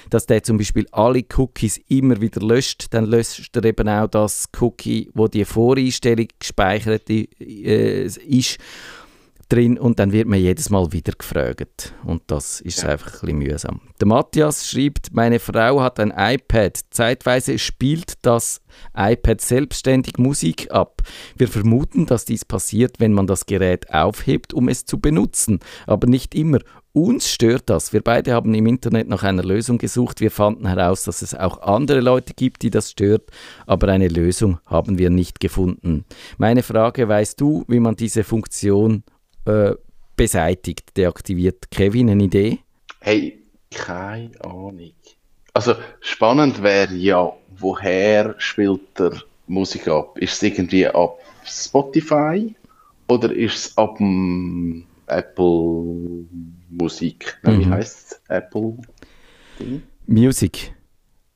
dass 0.09 0.27
der 0.27 0.43
zum 0.43 0.59
Beispiel 0.59 0.87
alle 0.93 1.25
Cookies 1.37 1.81
immer 1.89 2.21
wieder 2.21 2.41
löscht, 2.41 2.87
dann 2.91 3.05
löscht 3.05 3.57
er 3.57 3.65
eben 3.65 3.89
auch 3.89 4.09
das 4.09 4.49
Cookie, 4.61 5.11
wo 5.15 5.29
die 5.29 5.45
Voreinstellung 5.45 6.29
gespeichert 6.39 7.09
äh, 7.11 8.05
ist 8.05 8.59
drin 9.51 9.79
und 9.79 9.99
dann 9.99 10.13
wird 10.13 10.29
man 10.29 10.39
jedes 10.39 10.71
Mal 10.71 10.93
wieder 10.93 11.13
gefragt. 11.13 11.93
Und 12.05 12.23
das 12.29 12.61
ist 12.61 12.83
ja. 12.83 12.91
einfach 12.91 13.15
ein 13.15 13.21
bisschen 13.21 13.39
mühsam. 13.39 13.81
Der 14.01 14.07
Matthias 14.07 14.69
schreibt, 14.69 15.13
meine 15.13 15.39
Frau 15.39 15.83
hat 15.83 16.01
ein 16.01 16.13
iPad. 16.17 16.79
Zeitweise 16.91 17.59
spielt 17.59 18.15
das 18.23 18.63
iPad 18.97 19.41
selbstständig 19.41 20.19
Musik 20.19 20.71
ab. 20.71 21.03
Wir 21.37 21.49
vermuten, 21.49 22.07
dass 22.07 22.25
dies 22.25 22.45
passiert, 22.45 23.01
wenn 23.01 23.13
man 23.13 23.27
das 23.27 23.47
Gerät 23.47 23.93
aufhebt, 23.93 24.55
um 24.55 24.69
es 24.69 24.85
zu 24.87 25.01
benutzen. 25.01 25.59
Aber 25.87 26.07
nicht 26.07 26.35
immer. 26.35 26.61
Uns 26.93 27.31
stört 27.31 27.71
das. 27.71 27.93
Wir 27.93 28.03
beide 28.03 28.33
haben 28.35 28.53
im 28.53 28.67
Internet 28.67 29.07
nach 29.09 29.23
einer 29.23 29.45
Lösung 29.45 29.79
gesucht. 29.79 30.21
Wir 30.21 30.33
fanden 30.33 30.67
heraus, 30.67 31.05
dass 31.05 31.23
es 31.23 31.37
auch 31.37 31.63
andere 31.63 32.01
Leute 32.01 32.35
gibt, 32.35 32.63
die 32.63 32.71
das 32.71 32.91
stört, 32.91 33.31
aber 33.67 33.89
eine 33.89 34.09
Lösung 34.09 34.59
haben 34.67 34.99
wir 34.99 35.09
nicht 35.09 35.39
gefunden. 35.39 36.05
Meine 36.37 36.65
Frage, 36.65 37.09
weißt 37.09 37.41
du, 37.41 37.65
wie 37.69 37.79
man 37.79 37.95
diese 37.95 38.25
Funktion 38.25 39.05
äh, 39.45 39.75
beseitigt, 40.17 40.97
deaktiviert. 40.97 41.71
Kevin, 41.71 42.11
eine 42.11 42.25
Idee? 42.25 42.59
Hey, 42.99 43.41
keine 43.71 44.33
Ahnung. 44.43 44.93
Also 45.55 45.75
spannend 46.01 46.61
wäre 46.61 46.95
ja, 46.95 47.33
woher 47.57 48.35
spielt 48.39 48.99
der 48.99 49.13
Musik 49.47 49.87
ab? 49.87 50.19
Ist 50.19 50.35
es 50.35 50.43
irgendwie 50.43 50.89
ab 50.89 51.19
Spotify 51.45 52.53
oder 53.07 53.33
ist 53.33 53.55
es 53.55 53.79
ab 53.79 53.97
dem 53.99 54.87
Apple 55.07 56.27
Musik? 56.81 57.39
Mhm. 57.43 57.61
Wie 57.61 57.67
heißt 57.67 58.13
es? 58.13 58.21
Apple 58.29 58.79
Music. 60.07 60.73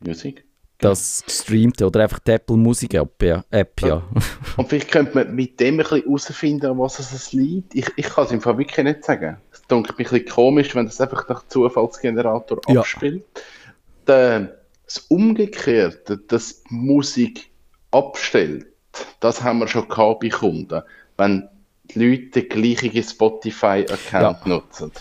Music? 0.01 0.45
das 0.85 1.23
gestreamte 1.25 1.87
oder 1.87 2.03
einfach 2.03 2.19
die 2.19 2.33
Apple 2.33 2.57
Musik 2.57 2.95
App, 2.95 3.23
ja. 3.23 3.45
App, 3.51 3.81
ja. 3.81 4.03
Und 4.57 4.69
vielleicht 4.69 4.91
könnte 4.91 5.15
man 5.15 5.35
mit 5.35 5.59
dem 5.59 5.75
ein 5.75 5.79
bisschen 5.79 6.03
herausfinden, 6.03 6.79
was 6.79 6.99
es 6.99 7.33
liegt. 7.33 7.75
Ich, 7.75 7.87
ich 7.97 8.07
kann 8.07 8.27
es 8.27 8.33
im 8.33 8.41
Fall 8.41 8.59
wirklich 8.59 8.85
nicht 8.85 9.05
sagen. 9.05 9.39
Es 9.51 9.63
klingt 9.63 9.89
ein 9.89 9.97
bisschen 9.97 10.27
komisch, 10.27 10.75
wenn 10.75 10.87
das 10.87 11.01
einfach 11.01 11.29
nach 11.29 11.47
Zufallsgenerator 11.49 12.61
ja. 12.69 12.81
abspielt. 12.81 13.25
Das 14.05 14.99
Umgekehrte, 15.09 16.19
dass 16.19 16.63
die 16.65 16.75
Musik 16.75 17.51
abstellt, 17.91 18.67
das 19.21 19.43
haben 19.43 19.61
wir 19.61 19.69
schon 19.69 19.89
gehabt 19.89 20.21
bei 20.21 20.29
Kunden. 20.29 20.83
Wenn 21.17 21.49
die 21.85 22.05
Leute 22.05 22.43
den 22.43 22.49
gleichen 22.49 23.03
Spotify-Account 23.03 24.39
ja. 24.45 24.49
nutzen. 24.49 24.93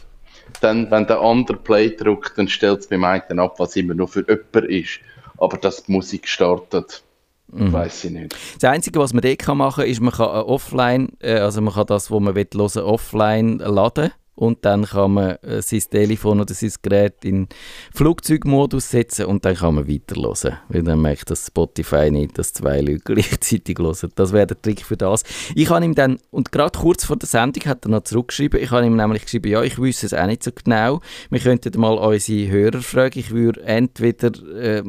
Dann, 0.63 0.89
wenn 0.89 1.05
der 1.05 1.19
andere 1.19 1.57
Play 1.57 1.95
drückt, 1.95 2.37
dann 2.37 2.47
stellt 2.47 2.79
es 2.79 2.87
beim 2.87 3.03
einen 3.03 3.39
ab, 3.39 3.59
was 3.59 3.75
immer 3.75 3.93
nur 3.93 4.07
für 4.07 4.25
jemanden 4.27 4.69
ist 4.69 4.99
aber 5.37 5.57
dass 5.57 5.83
die 5.83 5.91
Musik 5.91 6.27
startet, 6.27 7.03
mhm. 7.51 7.73
weiß 7.73 8.05
ich 8.05 8.11
nicht. 8.11 8.35
Das 8.59 8.69
Einzige, 8.71 8.99
was 8.99 9.13
man 9.13 9.21
dort 9.21 9.47
machen 9.55 9.81
kann, 9.83 9.91
ist, 9.91 10.01
man 10.01 10.13
kann 10.13 10.27
offline, 10.27 11.09
äh, 11.19 11.35
also 11.35 11.61
man 11.61 11.73
kann 11.73 11.87
das, 11.87 12.09
was 12.09 12.19
man 12.19 12.35
will, 12.35 12.47
hören, 12.53 12.83
offline 12.83 13.57
laden 13.59 14.11
und 14.35 14.65
dann 14.65 14.85
kann 14.85 15.13
man 15.13 15.35
äh, 15.43 15.61
sein 15.61 15.81
Telefon 15.89 16.41
oder 16.41 16.53
sein 16.53 16.71
Gerät 16.81 17.23
in 17.23 17.47
Flugzeugmodus 17.93 18.89
setzen 18.89 19.25
und 19.25 19.45
dann 19.45 19.55
kann 19.55 19.75
man 19.75 19.87
weiter 19.87 20.15
hören. 20.15 20.57
Weil 20.69 20.83
dann 20.83 21.01
merkt 21.01 21.29
das 21.29 21.47
Spotify 21.47 22.09
nicht, 22.09 22.37
dass 22.37 22.53
zwei 22.53 22.81
Leute 22.81 22.99
gleichzeitig 23.05 23.77
hören. 23.77 24.11
Das 24.15 24.33
wäre 24.33 24.47
der 24.47 24.61
Trick 24.61 24.85
für 24.85 24.97
das. 24.97 25.23
Ich 25.55 25.69
habe 25.69 25.85
ihm 25.85 25.95
dann, 25.95 26.19
und 26.31 26.51
gerade 26.51 26.77
kurz 26.77 27.05
vor 27.05 27.17
der 27.17 27.27
Sendung 27.27 27.63
hat 27.65 27.85
er 27.85 27.89
noch 27.89 28.03
zurückgeschrieben, 28.03 28.59
ich 28.61 28.71
habe 28.71 28.85
ihm 28.85 28.95
nämlich 28.95 29.23
geschrieben, 29.23 29.51
ja, 29.51 29.61
ich 29.61 29.77
wüsste 29.77 30.07
es 30.07 30.13
auch 30.13 30.25
nicht 30.25 30.43
so 30.43 30.51
genau. 30.51 31.01
Wir 31.29 31.39
könnten 31.39 31.79
mal 31.79 31.97
unsere 31.97 32.49
Hörer 32.49 32.81
fragen. 32.81 33.19
Ich 33.19 33.31
würde 33.31 33.61
entweder... 33.63 34.31
Äh, 34.55 34.83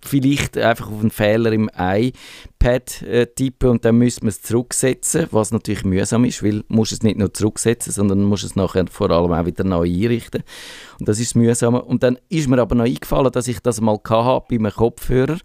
vielleicht 0.00 0.56
einfach 0.56 0.90
auf 0.90 1.00
einen 1.00 1.10
Fehler 1.10 1.52
im 1.52 1.70
iPad 1.74 3.02
äh, 3.02 3.26
tippen 3.26 3.70
und 3.70 3.84
dann 3.84 3.98
müssen 3.98 4.22
wir 4.22 4.28
es 4.28 4.42
zurücksetzen, 4.42 5.26
was 5.30 5.50
natürlich 5.50 5.84
mühsam 5.84 6.24
ist, 6.24 6.42
weil 6.42 6.62
du 6.68 6.82
es 6.82 7.02
nicht 7.02 7.18
nur 7.18 7.32
zurücksetzen, 7.32 7.92
sondern 7.92 8.22
musst 8.22 8.44
es 8.44 8.56
nachher 8.56 8.86
vor 8.90 9.10
allem 9.10 9.32
auch 9.32 9.46
wieder 9.46 9.64
neu 9.64 9.88
einrichten. 9.88 10.42
Und 10.98 11.08
das 11.08 11.18
ist 11.18 11.34
mühsam. 11.34 11.74
Und 11.74 12.02
dann 12.02 12.18
ist 12.28 12.48
mir 12.48 12.60
aber 12.60 12.74
noch 12.74 12.84
eingefallen, 12.84 13.32
dass 13.32 13.48
ich 13.48 13.60
das 13.60 13.80
mal 13.80 13.98
hatte 14.08 14.46
bei 14.48 14.56
einem 14.56 14.72
Kopfhörer. 14.72 15.38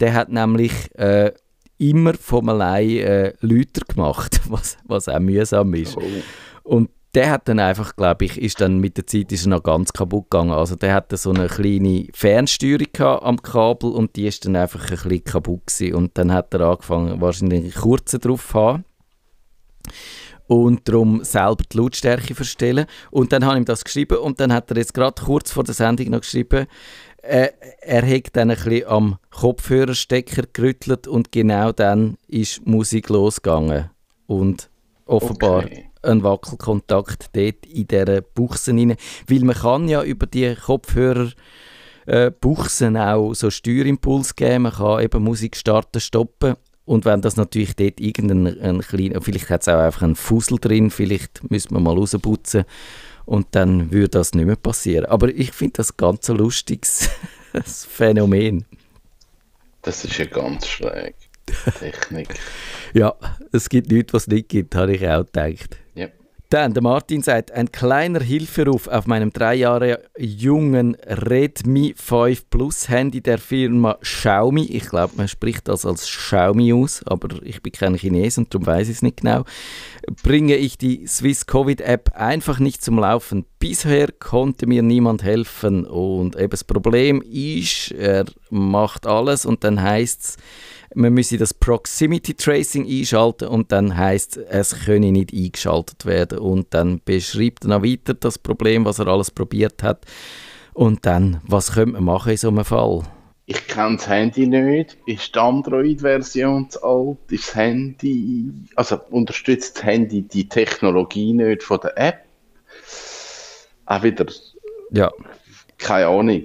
Der 0.00 0.14
hat 0.14 0.30
nämlich 0.30 0.72
äh, 0.96 1.32
immer 1.78 2.14
von 2.14 2.48
allein 2.48 2.88
äh, 2.98 3.32
Lüter 3.40 3.82
gemacht, 3.86 4.40
was, 4.48 4.76
was 4.84 5.08
auch 5.08 5.20
mühsam 5.20 5.74
ist. 5.74 5.96
Oh. 5.96 6.02
Und 6.62 6.90
der 7.14 7.30
hat 7.30 7.48
dann 7.48 7.60
einfach, 7.60 7.94
glaube 7.94 8.24
ich, 8.24 8.40
ist 8.40 8.60
dann 8.60 8.78
mit 8.78 8.96
der 8.96 9.06
Zeit 9.06 9.30
ist 9.30 9.46
er 9.46 9.50
noch 9.50 9.62
ganz 9.62 9.92
kaputt 9.92 10.30
gegangen. 10.30 10.50
Also 10.50 10.74
der 10.74 10.94
hatte 10.94 11.16
so 11.16 11.30
eine 11.30 11.46
kleine 11.46 12.08
Fernsteuerung 12.12 13.22
am 13.22 13.42
Kabel 13.42 13.90
und 13.90 14.16
die 14.16 14.26
ist 14.26 14.44
dann 14.44 14.56
einfach 14.56 14.82
ein 14.82 14.88
bisschen 14.90 15.24
kaputt 15.24 15.66
gewesen. 15.66 15.94
Und 15.94 16.18
dann 16.18 16.32
hat 16.32 16.52
er 16.54 16.62
angefangen, 16.62 17.20
wahrscheinlich 17.20 17.74
kurzen 17.74 18.20
drauf 18.20 18.52
haben 18.54 18.84
und 20.46 20.88
darum 20.88 21.22
selber 21.22 21.62
die 21.72 21.76
Lautstärke 21.76 22.34
verstellen. 22.34 22.86
Und 23.10 23.32
dann 23.32 23.44
habe 23.44 23.54
ich 23.54 23.62
ihm 23.62 23.64
das 23.64 23.84
geschrieben 23.84 24.18
und 24.18 24.40
dann 24.40 24.52
hat 24.52 24.70
er 24.70 24.76
jetzt 24.76 24.94
gerade 24.94 25.22
kurz 25.22 25.52
vor 25.52 25.64
der 25.64 25.74
Sendung 25.74 26.10
noch 26.10 26.20
geschrieben, 26.20 26.66
äh, 27.22 27.48
er 27.80 28.06
hat 28.06 28.36
dann 28.36 28.50
ein 28.50 28.56
bisschen 28.56 28.86
am 28.86 29.16
Kopfhörerstecker 29.30 30.42
gerüttelt 30.52 31.06
und 31.06 31.32
genau 31.32 31.72
dann 31.72 32.18
ist 32.28 32.66
Musik 32.66 33.08
losgegangen. 33.08 33.90
Und 34.26 34.68
offenbar 35.06 35.64
okay 35.64 35.90
ein 36.04 36.22
Wackelkontakt 36.22 37.30
dort 37.34 37.66
in 37.66 37.86
dieser 37.86 38.20
Buchse 38.20 38.72
rein. 38.72 38.96
Weil 39.28 39.40
man 39.40 39.56
kann 39.56 39.88
ja 39.88 40.02
über 40.02 40.26
die 40.26 40.54
Kopfhörer 40.54 41.30
äh, 42.06 42.30
Buchsen 42.30 42.96
auch 42.96 43.34
so 43.34 43.50
Steuerimpuls 43.50 44.36
geben, 44.36 44.62
man 44.62 44.72
kann 44.72 45.02
eben 45.02 45.22
Musik 45.22 45.56
starten, 45.56 46.00
stoppen 46.00 46.56
und 46.84 47.04
wenn 47.04 47.22
das 47.22 47.36
natürlich 47.36 47.76
dort 47.76 47.98
irgendein 48.00 48.80
kleiner, 48.82 49.20
vielleicht 49.22 49.48
hat 49.48 49.62
es 49.62 49.68
auch 49.68 49.78
einfach 49.78 50.02
einen 50.02 50.16
Fussel 50.16 50.58
drin, 50.58 50.90
vielleicht 50.90 51.50
müssen 51.50 51.72
wir 51.72 51.80
mal 51.80 51.94
rausputzen 51.96 52.64
und 53.24 53.46
dann 53.52 53.90
würde 53.90 54.10
das 54.10 54.34
nicht 54.34 54.44
mehr 54.46 54.56
passieren. 54.56 55.06
Aber 55.06 55.28
ich 55.28 55.52
finde 55.52 55.74
das 55.78 55.96
ganz 55.96 56.28
ein 56.28 56.36
lustiges 56.36 57.08
Phänomen. 57.64 58.66
Das 59.82 60.04
ist 60.04 60.18
ja 60.18 60.26
ganz 60.26 60.66
schräg. 60.66 61.14
Technik. 61.78 62.34
ja, 62.94 63.14
es 63.52 63.68
gibt 63.68 63.92
nichts, 63.92 64.14
was 64.14 64.22
es 64.22 64.28
nicht 64.28 64.48
gibt, 64.48 64.74
habe 64.74 64.94
ich 64.94 65.06
auch 65.06 65.26
gedacht. 65.26 65.76
Dann, 66.54 66.72
der 66.72 66.84
Martin 66.84 67.20
sagt, 67.20 67.50
ein 67.50 67.72
kleiner 67.72 68.20
Hilferuf 68.20 68.86
auf 68.86 69.08
meinem 69.08 69.32
drei 69.32 69.56
Jahre 69.56 70.04
jungen 70.16 70.94
Redmi 71.04 71.96
5 71.96 72.48
Plus 72.48 72.88
Handy 72.88 73.20
der 73.20 73.38
Firma 73.38 73.98
Xiaomi. 74.00 74.62
Ich 74.66 74.88
glaube, 74.88 75.14
man 75.16 75.26
spricht 75.26 75.66
das 75.66 75.84
als 75.84 76.06
Xiaomi 76.06 76.72
aus, 76.72 77.02
aber 77.06 77.42
ich 77.42 77.60
bin 77.60 77.72
kein 77.72 77.96
Chines 77.96 78.38
und 78.38 78.54
darum 78.54 78.68
weiß 78.68 78.88
ich 78.88 78.94
es 78.98 79.02
nicht 79.02 79.22
genau. 79.22 79.42
Bringe 80.22 80.54
ich 80.54 80.78
die 80.78 81.08
Swiss 81.08 81.46
Covid 81.46 81.80
App 81.80 82.12
einfach 82.14 82.60
nicht 82.60 82.84
zum 82.84 83.00
Laufen. 83.00 83.46
Bisher 83.58 84.12
konnte 84.12 84.68
mir 84.68 84.84
niemand 84.84 85.24
helfen 85.24 85.84
und 85.84 86.36
eben 86.36 86.50
das 86.50 86.62
Problem 86.62 87.20
ist, 87.20 87.90
er 87.90 88.26
macht 88.50 89.08
alles 89.08 89.44
und 89.44 89.64
dann 89.64 89.82
heißt 89.82 90.20
es, 90.22 90.36
man 90.94 91.12
müsse 91.12 91.38
das 91.38 91.54
Proximity 91.54 92.34
Tracing 92.34 92.86
einschalten 92.86 93.48
und 93.48 93.72
dann 93.72 93.96
heißt 93.96 94.36
es, 94.36 94.84
könne 94.84 95.12
nicht 95.12 95.32
eingeschaltet 95.32 96.06
werden. 96.06 96.38
Und 96.38 96.72
dann 96.74 97.00
beschreibt 97.04 97.64
er 97.64 97.68
noch 97.68 97.82
weiter 97.82 98.14
das 98.14 98.38
Problem, 98.38 98.84
was 98.84 98.98
er 98.98 99.08
alles 99.08 99.30
probiert 99.30 99.82
hat. 99.82 100.04
Und 100.72 101.06
dann, 101.06 101.40
was 101.46 101.72
könnte 101.72 101.92
man 101.92 102.04
machen 102.04 102.32
in 102.32 102.38
so 102.38 102.48
einem 102.48 102.64
Fall? 102.64 103.02
Ich 103.46 103.66
kenne 103.66 103.96
das 103.96 104.08
Handy 104.08 104.46
nicht. 104.46 104.96
Ist 105.06 105.34
die 105.34 105.38
Android-Version 105.38 106.70
zu 106.70 106.82
alt? 106.82 107.18
Ist 107.28 107.48
das 107.48 107.54
Handy, 107.56 108.50
also 108.74 108.98
unterstützt 109.10 109.76
das 109.76 109.84
Handy 109.84 110.22
die 110.22 110.48
Technologie 110.48 111.32
nicht 111.34 111.62
von 111.62 111.78
der 111.82 111.98
App? 111.98 112.24
Auch 113.86 114.02
wieder. 114.02 114.26
Ja. 114.90 115.12
Keine 115.76 116.06
Ahnung. 116.06 116.44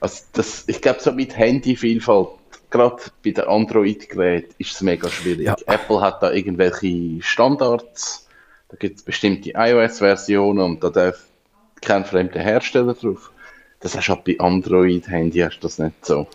Also 0.00 0.22
das, 0.32 0.64
ich 0.66 0.80
glaube, 0.80 1.00
so 1.00 1.12
mit 1.12 1.36
Handyvielfalt 1.36 2.39
gerade 2.70 3.02
bei 3.24 3.30
den 3.32 3.44
Android-Geräten 3.44 4.54
ist 4.58 4.72
es 4.72 4.80
mega 4.80 5.08
schwierig. 5.08 5.46
Ja. 5.46 5.56
Apple 5.66 6.00
hat 6.00 6.22
da 6.22 6.32
irgendwelche 6.32 7.22
Standards, 7.22 8.28
da 8.68 8.76
gibt 8.76 8.98
es 8.98 9.02
bestimmte 9.02 9.52
iOS-Versionen 9.54 10.64
und 10.64 10.84
da 10.84 10.90
darf 10.90 11.24
kein 11.80 12.04
fremder 12.04 12.40
Hersteller 12.40 12.94
drauf. 12.94 13.30
Das 13.80 13.96
hast 13.96 14.08
du 14.08 14.12
auch 14.12 14.22
bei 14.22 14.38
Android-Handy 14.38 15.40
hast 15.40 15.58
du 15.58 15.62
das 15.62 15.78
nicht 15.78 16.04
so. 16.04 16.26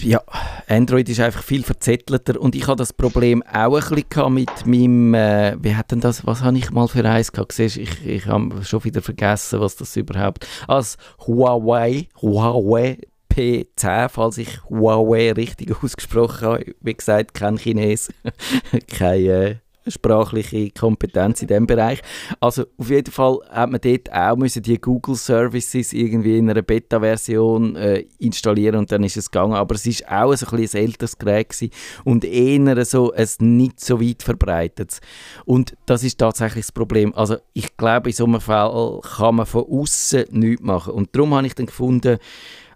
Ja, 0.00 0.20
Android 0.68 1.08
ist 1.08 1.20
einfach 1.20 1.42
viel 1.42 1.62
verzettelter 1.62 2.38
und 2.38 2.54
ich 2.54 2.66
habe 2.66 2.76
das 2.76 2.92
Problem 2.92 3.42
auch 3.42 3.80
ein 3.80 4.04
bisschen 4.04 4.34
mit 4.34 4.66
meinem, 4.66 5.14
äh, 5.14 5.56
wie 5.60 5.74
hat 5.74 5.90
denn 5.90 6.00
das, 6.00 6.26
was 6.26 6.42
habe 6.42 6.58
ich 6.58 6.70
mal 6.70 6.86
für 6.86 7.04
eins 7.04 7.32
gehabt? 7.32 7.52
Siehst, 7.52 7.78
ich, 7.78 8.06
ich 8.06 8.26
habe 8.26 8.62
schon 8.62 8.84
wieder 8.84 9.00
vergessen, 9.00 9.60
was 9.60 9.76
das 9.76 9.96
überhaupt, 9.96 10.46
als 10.68 10.98
Huawei, 11.26 12.08
Huawei 12.20 12.98
P10, 13.36 14.08
falls 14.08 14.38
ich 14.38 14.64
Huawei 14.70 15.32
richtig 15.32 15.74
ausgesprochen 15.82 16.46
habe. 16.46 16.74
Wie 16.80 16.94
gesagt, 16.94 17.34
kein 17.34 17.58
Chines, 17.58 18.08
keine 18.88 19.20
äh, 19.20 19.56
sprachliche 19.88 20.70
Kompetenz 20.70 21.42
in 21.42 21.48
diesem 21.48 21.66
Bereich. 21.66 22.00
Also 22.40 22.64
auf 22.78 22.88
jeden 22.88 23.12
Fall 23.12 23.38
hat 23.50 23.70
man 23.70 23.80
dort 23.80 24.10
auch 24.10 24.36
müssen 24.36 24.62
die 24.62 24.80
Google 24.80 25.16
Services 25.16 25.92
irgendwie 25.92 26.38
in 26.38 26.48
einer 26.48 26.62
Beta-Version 26.62 27.76
äh, 27.76 28.04
installieren 28.18 28.76
und 28.76 28.90
dann 28.90 29.04
ist 29.04 29.18
es 29.18 29.30
gegangen. 29.30 29.52
Aber 29.52 29.74
es 29.74 29.86
ist 29.86 30.08
auch 30.10 30.34
so 30.34 30.46
ein, 30.46 30.62
ein 30.62 30.68
älteres 30.72 31.18
Gerät 31.18 31.70
und 32.04 32.24
eher 32.24 32.84
so 32.86 33.12
ein 33.12 33.56
nicht 33.56 33.80
so 33.80 34.00
weit 34.00 34.22
verbreitet. 34.22 34.98
Und 35.44 35.76
das 35.84 36.02
ist 36.02 36.18
tatsächlich 36.18 36.64
das 36.64 36.72
Problem. 36.72 37.14
Also 37.14 37.36
ich 37.52 37.76
glaube, 37.76 38.08
in 38.08 38.16
so 38.16 38.24
einem 38.24 38.40
Fall 38.40 39.00
kann 39.02 39.36
man 39.36 39.46
von 39.46 39.64
außen 39.68 40.24
nichts 40.30 40.62
machen. 40.62 40.94
Und 40.94 41.14
darum 41.14 41.34
habe 41.34 41.46
ich 41.46 41.54
dann 41.54 41.66
gefunden, 41.66 42.18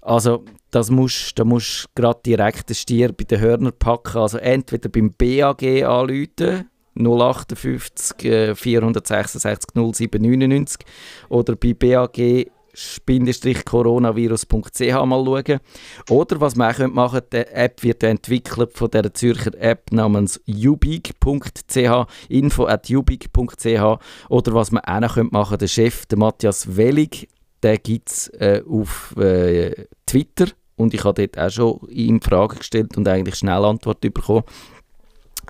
also 0.03 0.45
das 0.71 0.91
musst, 0.91 1.39
da 1.39 1.45
musst 1.45 1.89
du 1.95 2.03
gerade 2.03 2.21
direkt 2.25 2.69
den 2.69 2.75
Stier 2.75 3.13
bei 3.13 3.25
den 3.25 3.41
Hörnern 3.41 3.73
packen. 3.79 4.19
Also 4.19 4.39
entweder 4.39 4.89
beim 4.89 5.13
BAG 5.13 5.63
anrufen, 5.85 6.69
058 6.95 8.25
äh, 8.25 8.55
466 8.55 9.75
0799 9.75 10.87
oder 11.29 11.57
bei 11.57 11.75
BAG 11.75 12.51
coronavirus.ch 13.65 15.05
mal 15.05 15.25
schauen. 15.25 15.61
Oder 16.09 16.41
was 16.41 16.57
man 16.57 16.73
auch 16.73 16.87
machen 16.89 17.21
könnte, 17.21 17.47
die 17.47 17.55
App 17.55 17.83
wird 17.83 18.03
entwickelt 18.03 18.73
von 18.75 18.91
der 18.91 19.13
Zürcher 19.13 19.55
App 19.59 19.93
namens 19.93 20.41
ubig.ch, 20.47 22.07
info 22.29 22.67
at 22.67 22.91
ubig.ch 22.91 23.99
oder 24.29 24.55
was 24.55 24.71
man 24.71 24.85
auch 24.85 25.01
noch 25.01 25.17
machen 25.17 25.33
könnte, 25.33 25.59
der 25.59 25.69
Chef, 25.69 26.07
der 26.07 26.19
Matthias 26.19 26.77
Wellig, 26.77 27.29
der 27.63 27.79
gibt 27.79 28.11
es 28.11 28.29
äh, 28.29 28.63
auf 28.69 29.17
äh, 29.17 29.87
Twitter 30.07 30.47
und 30.77 30.95
ich 30.95 31.05
habe 31.05 31.27
dort 31.27 31.39
auch 31.39 31.51
schon 31.51 31.89
ihm 31.91 32.21
Fragen 32.21 32.59
gestellt 32.59 32.97
und 32.97 33.07
eigentlich 33.07 33.37
schnell 33.37 33.65
Antwort 33.65 34.01
bekommen. 34.01 34.45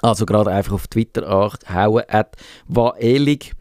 Also 0.03 0.27
gerade 0.27 0.51
einfach 0.51 0.73
auf 0.73 0.89
Twitter 0.89 1.29
anhauen, 1.29 2.05
at 2.09 2.37
waelig. 2.67 3.53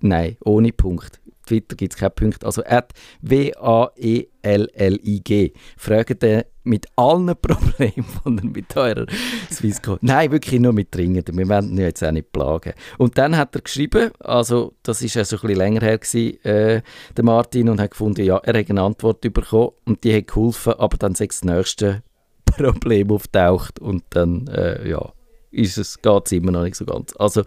Nein, 0.00 0.36
ohne 0.44 0.72
Punkt. 0.72 1.19
Twitter 1.50 1.76
gibt 1.76 1.92
es 1.92 1.98
keinen 1.98 2.14
Punkt. 2.14 2.44
Also 2.44 2.62
at 2.64 2.92
W-A-E-L-L-I-G. 3.22 4.32
Fragt 5.76 6.22
den 6.22 6.44
mit 6.62 6.86
allen 6.96 7.26
Problemen, 7.40 8.06
die 8.24 8.46
ihr 8.46 8.50
mit 8.50 8.76
eurer 8.76 9.06
Swisscom... 9.50 9.98
Nein, 10.02 10.30
wirklich 10.30 10.60
nur 10.60 10.72
mit 10.72 10.94
Dringenden. 10.94 11.36
Wir 11.36 11.48
werden 11.48 11.70
ihn 11.72 11.78
jetzt 11.78 12.04
auch 12.04 12.12
nicht 12.12 12.30
plagen. 12.32 12.74
Und 12.98 13.18
dann 13.18 13.36
hat 13.36 13.54
er 13.56 13.62
geschrieben, 13.62 14.10
also 14.20 14.74
das 14.82 15.02
ist 15.02 15.14
ja 15.14 15.24
so 15.24 15.36
ein 15.36 15.40
bisschen 15.40 15.56
länger 15.58 15.80
her 15.80 15.98
gewesen, 15.98 16.44
äh, 16.44 16.82
der 17.16 17.24
Martin, 17.24 17.68
und 17.68 17.80
hat 17.80 17.90
gefunden, 17.90 18.24
ja, 18.24 18.36
er 18.38 18.58
hat 18.58 18.70
eine 18.70 18.82
Antwort 18.82 19.20
bekommen 19.20 19.72
und 19.86 20.04
die 20.04 20.14
hat 20.16 20.28
geholfen, 20.28 20.74
aber 20.74 20.96
dann 20.96 21.14
das 21.14 21.42
nächste 21.44 22.02
Problem 22.44 23.10
auftaucht 23.10 23.80
und 23.80 24.04
dann, 24.10 24.46
äh, 24.48 24.88
ja 24.88 25.12
ist 25.50 25.78
es, 25.78 26.00
geht 26.00 26.26
es 26.26 26.32
immer 26.32 26.52
noch 26.52 26.62
nicht 26.62 26.76
so 26.76 26.84
ganz. 26.84 27.12
Also, 27.18 27.42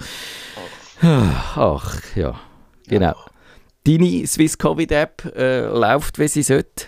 ach, 1.02 2.02
ja, 2.16 2.40
genau. 2.88 3.16
Deine 3.86 4.26
Swiss 4.28 4.58
Covid 4.58 4.92
App 4.92 5.26
äh, 5.36 5.66
läuft, 5.66 6.18
wie 6.18 6.28
sie 6.28 6.44
sollte? 6.44 6.86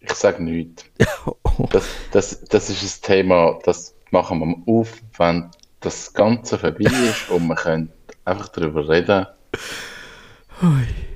Ich 0.00 0.12
sage 0.12 0.42
nichts. 0.42 0.84
das, 1.70 1.86
das, 2.12 2.44
das 2.44 2.70
ist 2.70 2.82
ein 2.82 3.06
Thema, 3.06 3.58
das 3.64 3.94
machen 4.10 4.40
wir 4.40 4.72
auf, 4.72 5.02
wenn 5.18 5.50
das 5.80 6.12
Ganze 6.14 6.58
vorbei 6.58 6.84
ist 6.84 7.28
und 7.30 7.46
wir 7.46 7.56
können 7.56 7.92
einfach 8.24 8.48
darüber 8.48 8.88
reden. 8.88 9.26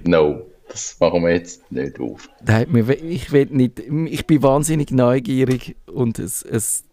No, 0.05 0.43
das 0.69 0.97
machen 1.01 1.23
wir 1.23 1.33
jetzt 1.33 1.71
nicht 1.73 1.99
auf. 1.99 2.29
Nein, 2.45 2.67
ich, 3.03 3.33
will 3.33 3.47
nicht, 3.47 3.79
ich 3.79 4.27
bin 4.27 4.43
wahnsinnig 4.43 4.91
neugierig 4.91 5.77
und 5.87 6.19
es, 6.19 6.43
es 6.43 6.85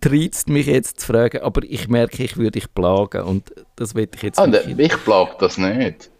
treizt 0.00 0.48
mich 0.48 0.66
jetzt 0.66 1.00
zu 1.00 1.06
fragen, 1.06 1.42
aber 1.42 1.62
ich 1.64 1.88
merke, 1.88 2.22
ich 2.24 2.36
würde 2.36 2.52
dich 2.52 2.72
plagen 2.74 3.22
und 3.22 3.52
das 3.76 3.94
will 3.94 4.08
ich 4.14 4.22
jetzt 4.22 4.38
ah, 4.38 4.46
nicht. 4.46 4.78
Ich 4.78 5.04
plage 5.04 5.36
das 5.38 5.58
nicht. 5.58 6.10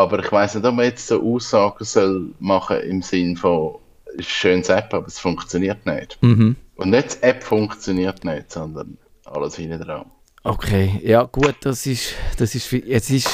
Aber 0.00 0.18
ich 0.24 0.32
weiß 0.32 0.54
nicht, 0.54 0.64
ob 0.64 0.76
man 0.76 0.86
jetzt 0.86 1.06
so 1.06 1.22
Aussagen 1.22 1.84
soll 1.84 2.32
machen 2.38 2.80
im 2.80 3.02
Sinn 3.02 3.36
von 3.36 3.74
ein 4.16 4.22
schönes 4.22 4.70
App, 4.70 4.94
aber 4.94 5.06
es 5.06 5.18
funktioniert 5.18 5.84
nicht. 5.84 6.16
Mhm. 6.22 6.56
Und 6.76 6.90
nicht 6.90 7.18
die 7.18 7.26
App 7.26 7.42
funktioniert 7.42 8.24
nicht, 8.24 8.50
sondern 8.50 8.96
alles 9.26 9.56
hinten 9.56 9.78
dran. 9.78 10.06
Okay, 10.42 11.02
ja 11.04 11.24
gut, 11.24 11.54
das 11.60 11.84
ist, 11.84 12.14
das 12.38 12.54
ist, 12.54 12.72
es 12.72 13.10
ist, 13.10 13.28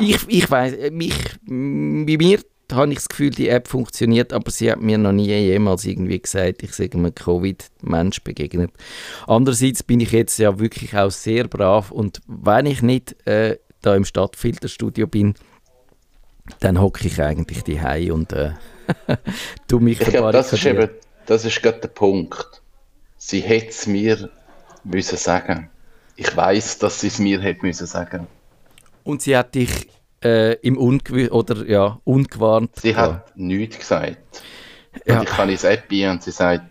ich, 0.00 0.18
ich 0.26 0.50
weiß, 0.50 0.90
mich, 0.90 1.14
bei 1.46 2.16
mir 2.16 2.40
habe 2.72 2.90
ich 2.90 2.96
das 2.96 3.08
Gefühl, 3.08 3.30
die 3.30 3.48
App 3.48 3.68
funktioniert, 3.68 4.32
aber 4.32 4.50
sie 4.50 4.72
hat 4.72 4.82
mir 4.82 4.98
noch 4.98 5.12
nie 5.12 5.28
jemals 5.28 5.84
irgendwie 5.84 6.18
gesagt, 6.18 6.64
ich 6.64 6.72
sage 6.72 6.98
einem 6.98 7.14
Covid-Mensch 7.14 8.24
begegnet. 8.24 8.72
Andererseits 9.28 9.84
bin 9.84 10.00
ich 10.00 10.10
jetzt 10.10 10.38
ja 10.38 10.58
wirklich 10.58 10.96
auch 10.96 11.12
sehr 11.12 11.46
brav 11.46 11.92
und 11.92 12.20
wenn 12.26 12.66
ich 12.66 12.82
nicht 12.82 13.14
äh, 13.28 13.58
da 13.80 13.94
im 13.94 14.04
Stadtfilterstudio 14.04 15.06
bin, 15.06 15.34
dann 16.60 16.80
hocke 16.80 17.06
ich 17.06 17.20
eigentlich 17.22 17.64
die 17.64 17.80
und 18.10 18.32
äh, 18.32 18.52
tu 19.68 19.80
mich 19.80 20.00
Ich 20.00 20.08
glaube, 20.08 20.32
das 20.32 20.52
ist 20.52 20.64
eben, 20.64 20.88
das 21.26 21.44
ist 21.44 21.62
gerade 21.62 21.80
der 21.80 21.88
Punkt. 21.88 22.62
Sie 23.16 23.40
hätte 23.40 23.68
es 23.68 23.86
mir 23.86 24.30
müssen 24.84 25.18
sagen. 25.18 25.70
Ich 26.16 26.36
weiß, 26.36 26.78
dass 26.78 27.00
sie 27.00 27.08
es 27.08 27.18
mir 27.18 27.40
hätte 27.40 27.64
müssen 27.64 27.86
sagen. 27.86 28.26
Und 29.04 29.22
sie 29.22 29.36
hat 29.36 29.54
dich 29.54 29.88
äh, 30.22 30.54
im 30.60 30.76
Ungew 30.76 31.28
oder 31.30 31.66
ja, 31.66 32.00
ungewarnt. 32.04 32.70
Sie 32.80 32.96
hat 32.96 33.36
nichts 33.36 33.78
gesagt. 33.78 34.42
Ja. 35.06 35.18
Und 35.18 35.28
ich 35.28 35.28
kann 35.30 35.48
ins 35.48 35.64
App 35.64 35.84
ein 35.90 36.10
und 36.10 36.22
sie 36.22 36.30
sagt, 36.30 36.64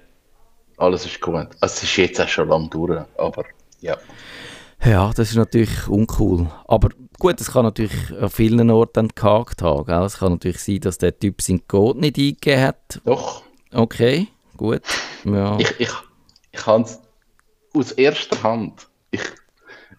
alles 0.78 1.06
ist 1.06 1.22
gut. 1.22 1.48
Also 1.60 1.74
es 1.76 1.84
ist 1.84 1.98
jetzt 1.98 2.22
auch 2.22 2.28
schon 2.28 2.50
lange 2.50 2.70
durch, 2.70 3.02
aber 3.18 3.46
ja. 3.82 3.98
Ja, 4.86 5.12
das 5.16 5.30
ist 5.30 5.36
natürlich 5.36 5.88
uncool. 5.88 6.48
Aber 6.68 6.90
gut, 7.20 7.42
es 7.42 7.52
kann 7.52 7.64
natürlich 7.64 7.94
an 8.20 8.30
vielen 8.30 8.70
Orten 8.70 9.10
gehakt 9.14 9.62
haben. 9.62 9.86
Gell? 9.86 10.04
Es 10.04 10.20
kann 10.20 10.34
natürlich 10.34 10.60
sein, 10.60 10.80
dass 10.80 10.98
der 10.98 11.18
Typ 11.18 11.42
sein 11.42 11.68
Code 11.68 12.00
nicht 12.00 12.18
eingegeben 12.18 12.62
hat. 12.62 13.02
Doch. 13.06 13.44
Okay, 13.74 14.28
gut. 14.56 14.82
Ja. 15.26 15.58
Ich, 15.60 15.72
ich, 15.80 15.90
ich 16.52 16.66
habe 16.66 16.84
es 16.84 17.00
aus 17.74 17.92
erster 17.92 18.42
Hand. 18.44 18.88
Ich, 19.12 19.22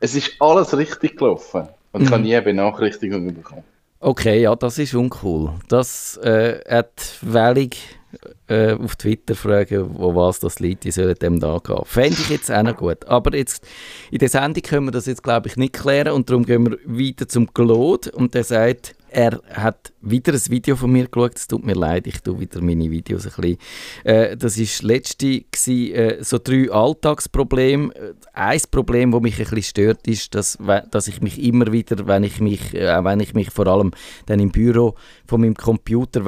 es 0.01 0.15
ist 0.15 0.33
alles 0.41 0.77
richtig 0.77 1.17
gelaufen. 1.17 1.69
Und 1.93 2.03
ich 2.03 2.11
habe 2.11 2.23
nie 2.23 2.41
Benachrichtigungen 2.41 3.35
bekommen. 3.35 3.65
Okay, 4.01 4.43
ja, 4.43 4.55
das 4.55 4.79
ist 4.79 4.95
uncool. 4.95 5.55
Das 5.69 6.17
äh, 6.19 6.61
hat 6.69 7.19
Wellig 7.23 7.98
äh, 8.47 8.73
auf 8.73 8.97
Twitter 8.97 9.35
fragen, 9.35 9.91
wo 9.99 10.15
was 10.15 10.41
das 10.41 10.61
liegt, 10.61 10.85
die 10.85 10.91
sollen 10.91 11.15
dem 11.15 11.41
da 11.41 11.59
gehen. 11.59 11.83
Fände 11.85 12.17
ich 12.21 12.31
jetzt 12.31 12.51
auch 12.51 12.63
noch 12.63 12.77
gut. 12.77 13.05
Aber 13.07 13.37
jetzt, 13.37 13.67
in 14.11 14.19
der 14.19 14.29
Sendung 14.29 14.63
können 14.63 14.87
wir 14.87 14.93
das 14.93 15.07
jetzt, 15.07 15.23
glaube 15.23 15.49
ich, 15.49 15.57
nicht 15.57 15.75
klären 15.75 16.13
und 16.13 16.31
darum 16.31 16.45
gehen 16.45 16.67
wir 16.67 16.79
weiter 16.85 17.29
zum 17.29 17.53
Claude 17.53 18.11
und 18.13 18.35
der 18.35 18.45
sagt, 18.45 18.95
er 19.11 19.41
hat 19.53 19.93
wieder 20.01 20.33
ein 20.35 20.51
Video 20.51 20.77
von 20.77 20.91
mir 20.93 21.07
geschaut. 21.09 21.37
Es 21.37 21.49
tut 21.49 21.65
mir 21.65 21.75
leid, 21.75 22.07
ich 22.07 22.21
tue 22.21 22.41
wieder 22.41 22.61
meine 22.61 22.91
Videos 22.91 23.27
ein 23.27 23.33
bisschen. 23.33 23.59
Äh, 24.05 24.37
das 24.37 24.59
war 24.59 24.65
das 24.65 24.83
letzte, 24.83 25.41
gewesen, 25.41 25.95
äh, 25.95 26.23
so 26.23 26.39
drei 26.39 26.71
Alltagsprobleme. 26.71 27.95
Äh, 27.95 28.15
ein 28.35 28.61
Problem, 28.71 29.13
das 29.13 29.23
mich 29.23 29.35
ein 29.35 29.45
bisschen 29.45 29.63
stört, 29.63 30.07
ist, 30.07 30.35
dass, 30.35 30.59
dass 30.91 31.09
ich 31.09 31.23
mich 31.23 31.43
immer 31.43 31.73
wieder, 31.73 32.07
wenn 32.07 32.23
ich 32.23 32.41
mich, 32.41 32.75
äh, 32.75 33.03
wenn 33.03 33.21
ich 33.21 33.35
mich 33.35 33.51
vor 33.51 33.67
allem 33.67 33.93
dann 34.27 34.41
im 34.41 34.51
Büro 34.51 34.95
von 35.27 35.41
meinem 35.41 35.55
Computer 35.55 36.25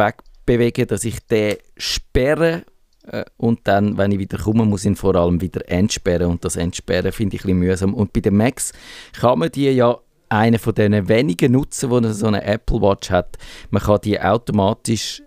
wegbewege, 0.58 0.86
dass 0.86 1.04
ich 1.04 1.20
den 1.26 1.56
sperre 1.76 2.64
äh, 3.06 3.24
und 3.36 3.60
dann, 3.64 3.96
wenn 3.96 4.12
ich 4.12 4.18
wieder 4.18 4.38
komme, 4.38 4.64
muss 4.64 4.82
ich 4.82 4.88
ihn 4.88 4.96
vor 4.96 5.14
allem 5.14 5.40
wieder 5.40 5.68
entsperren 5.68 6.30
und 6.30 6.44
das 6.44 6.56
Entsperren 6.56 7.12
finde 7.12 7.36
ich 7.36 7.42
ein 7.42 7.46
bisschen 7.46 7.58
mühsam. 7.58 7.94
Und 7.94 8.12
bei 8.12 8.20
den 8.20 8.36
Macs 8.36 8.72
kann 9.18 9.38
man 9.38 9.50
die 9.50 9.70
ja 9.70 9.98
einer 10.28 10.58
von 10.58 10.74
den 10.74 11.08
wenigen 11.08 11.52
Nutzen, 11.52 12.02
die 12.02 12.12
so 12.12 12.26
eine 12.26 12.44
Apple 12.44 12.80
Watch 12.80 13.10
hat. 13.10 13.36
Man 13.70 13.82
kann 13.82 14.00
die 14.04 14.20
automatisch 14.20 15.22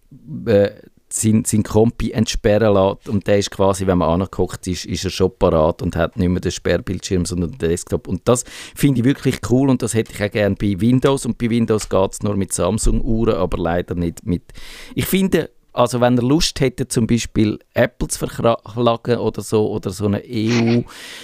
äh, 0.45 0.71
sein, 1.15 1.43
sein 1.45 1.63
Kompi 1.63 2.11
entsperren 2.11 2.73
lassen 2.73 3.09
und 3.09 3.27
der 3.27 3.37
ist 3.37 3.51
quasi, 3.51 3.85
wenn 3.85 3.99
man 3.99 4.21
angeguckt 4.21 4.65
ist, 4.67 4.85
ist 4.85 5.03
er 5.03 5.11
schon 5.11 5.31
parat 5.37 5.81
und 5.81 5.95
hat 5.95 6.17
nicht 6.17 6.29
mehr 6.29 6.41
den 6.41 6.51
Sperrbildschirm, 6.51 7.25
sondern 7.25 7.51
den 7.51 7.59
Desktop. 7.59 8.07
Und 8.07 8.21
das 8.25 8.43
finde 8.75 9.01
ich 9.01 9.05
wirklich 9.05 9.39
cool 9.49 9.69
und 9.69 9.81
das 9.81 9.93
hätte 9.93 10.13
ich 10.13 10.23
auch 10.23 10.31
gerne 10.31 10.55
bei 10.55 10.75
Windows. 10.79 11.25
Und 11.25 11.37
bei 11.37 11.49
Windows 11.49 11.87
geht 11.89 12.11
es 12.13 12.23
nur 12.23 12.35
mit 12.35 12.51
Samsung-Uhren, 12.51 13.35
aber 13.35 13.57
leider 13.57 13.95
nicht 13.95 14.25
mit... 14.25 14.43
Ich 14.95 15.05
finde, 15.05 15.51
Also 15.73 15.99
wenn 16.01 16.17
er 16.17 16.23
Lust 16.23 16.59
hätte, 16.59 16.87
zum 16.87 17.07
Beispiel 17.07 17.59
Apple 17.73 18.07
zu 18.07 18.19
verklagen 18.19 19.17
oder 19.17 19.41
so, 19.41 19.69
oder 19.71 19.89
so 19.89 20.05
eine 20.05 20.21
EU, 20.25 20.81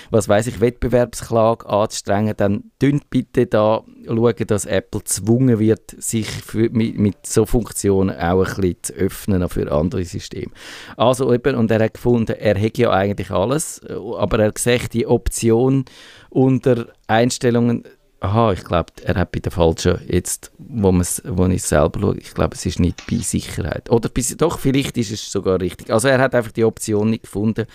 was 0.10 0.28
weiß 0.28 0.48
ich, 0.48 0.60
Wettbewerbsklage 0.60 1.68
anzustrengen, 1.68 2.34
dann 2.36 2.72
dünnt 2.82 3.10
bitte 3.10 3.46
da 3.46 3.84
schauen, 4.06 4.48
dass 4.48 4.66
Apple 4.66 5.02
gezwungen 5.02 5.60
wird, 5.60 5.92
sich 5.98 6.28
für, 6.28 6.70
mit, 6.72 6.98
mit 6.98 7.26
so 7.26 7.46
Funktionen 7.46 8.16
auch 8.16 8.44
ein 8.44 8.56
bisschen 8.56 8.78
zu 8.82 8.94
öffnen 8.94 9.48
für 9.50 9.72
andere 9.72 10.04
Systeme. 10.04 10.52
Also 10.98 11.32
eben, 11.34 11.56
und 11.56 11.70
er 11.70 11.84
hat 11.84 11.94
gefunden, 11.94 12.36
er 12.38 12.58
hätte 12.58 12.82
ja 12.82 12.92
eigentlich 12.92 13.30
alles, 13.32 13.82
aber 13.88 14.40
er 14.40 14.54
sieht 14.58 14.94
die 14.94 15.06
Option 15.06 15.86
unter 16.30 16.88
Einstellungen 17.08 17.84
Aha, 18.22 18.52
ich 18.52 18.66
glaube, 18.66 18.92
er 19.04 19.16
hat 19.16 19.32
bei 19.32 19.40
der 19.40 19.52
falschen, 19.52 20.00
jetzt, 20.08 20.52
wo, 20.58 20.92
wo 20.92 21.46
ich 21.48 21.64
selber 21.64 22.02
schaue, 22.02 22.18
ich 22.18 22.34
glaube, 22.34 22.56
es 22.56 22.66
ist 22.66 22.80
nicht 22.80 23.08
bei 23.10 23.18
Sicherheit. 23.18 23.90
Oder 23.90 24.10
bei, 24.10 24.22
doch, 24.38 24.60
vielleicht 24.60 24.98
ist 24.98 25.12
es 25.12 25.32
sogar 25.32 25.62
richtig. 25.62 25.92
Also 25.92 26.10
er 26.10 26.20
hat 26.20 26.36
einfach 26.36 26.52
die 26.52 26.66
Option 26.66 27.12
nicht 27.12 27.24
gefunden. 27.24 27.66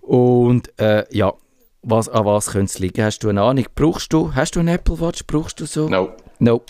Und 0.00 0.78
äh, 0.78 1.04
ja, 1.10 1.32
was, 1.82 2.08
an 2.08 2.24
was 2.24 2.50
könnte 2.50 2.66
es 2.66 2.78
liegen? 2.78 3.02
Hast 3.02 3.20
du 3.20 3.28
eine 3.28 3.42
Ahnung? 3.42 3.66
Brauchst 3.74 4.12
du, 4.12 4.32
hast 4.34 4.54
du 4.54 4.60
einen 4.60 4.68
Apple 4.68 5.00
Watch? 5.00 5.24
Brauchst 5.26 5.58
du 5.58 5.66
so? 5.66 5.88
No. 5.88 6.10
No. 6.38 6.62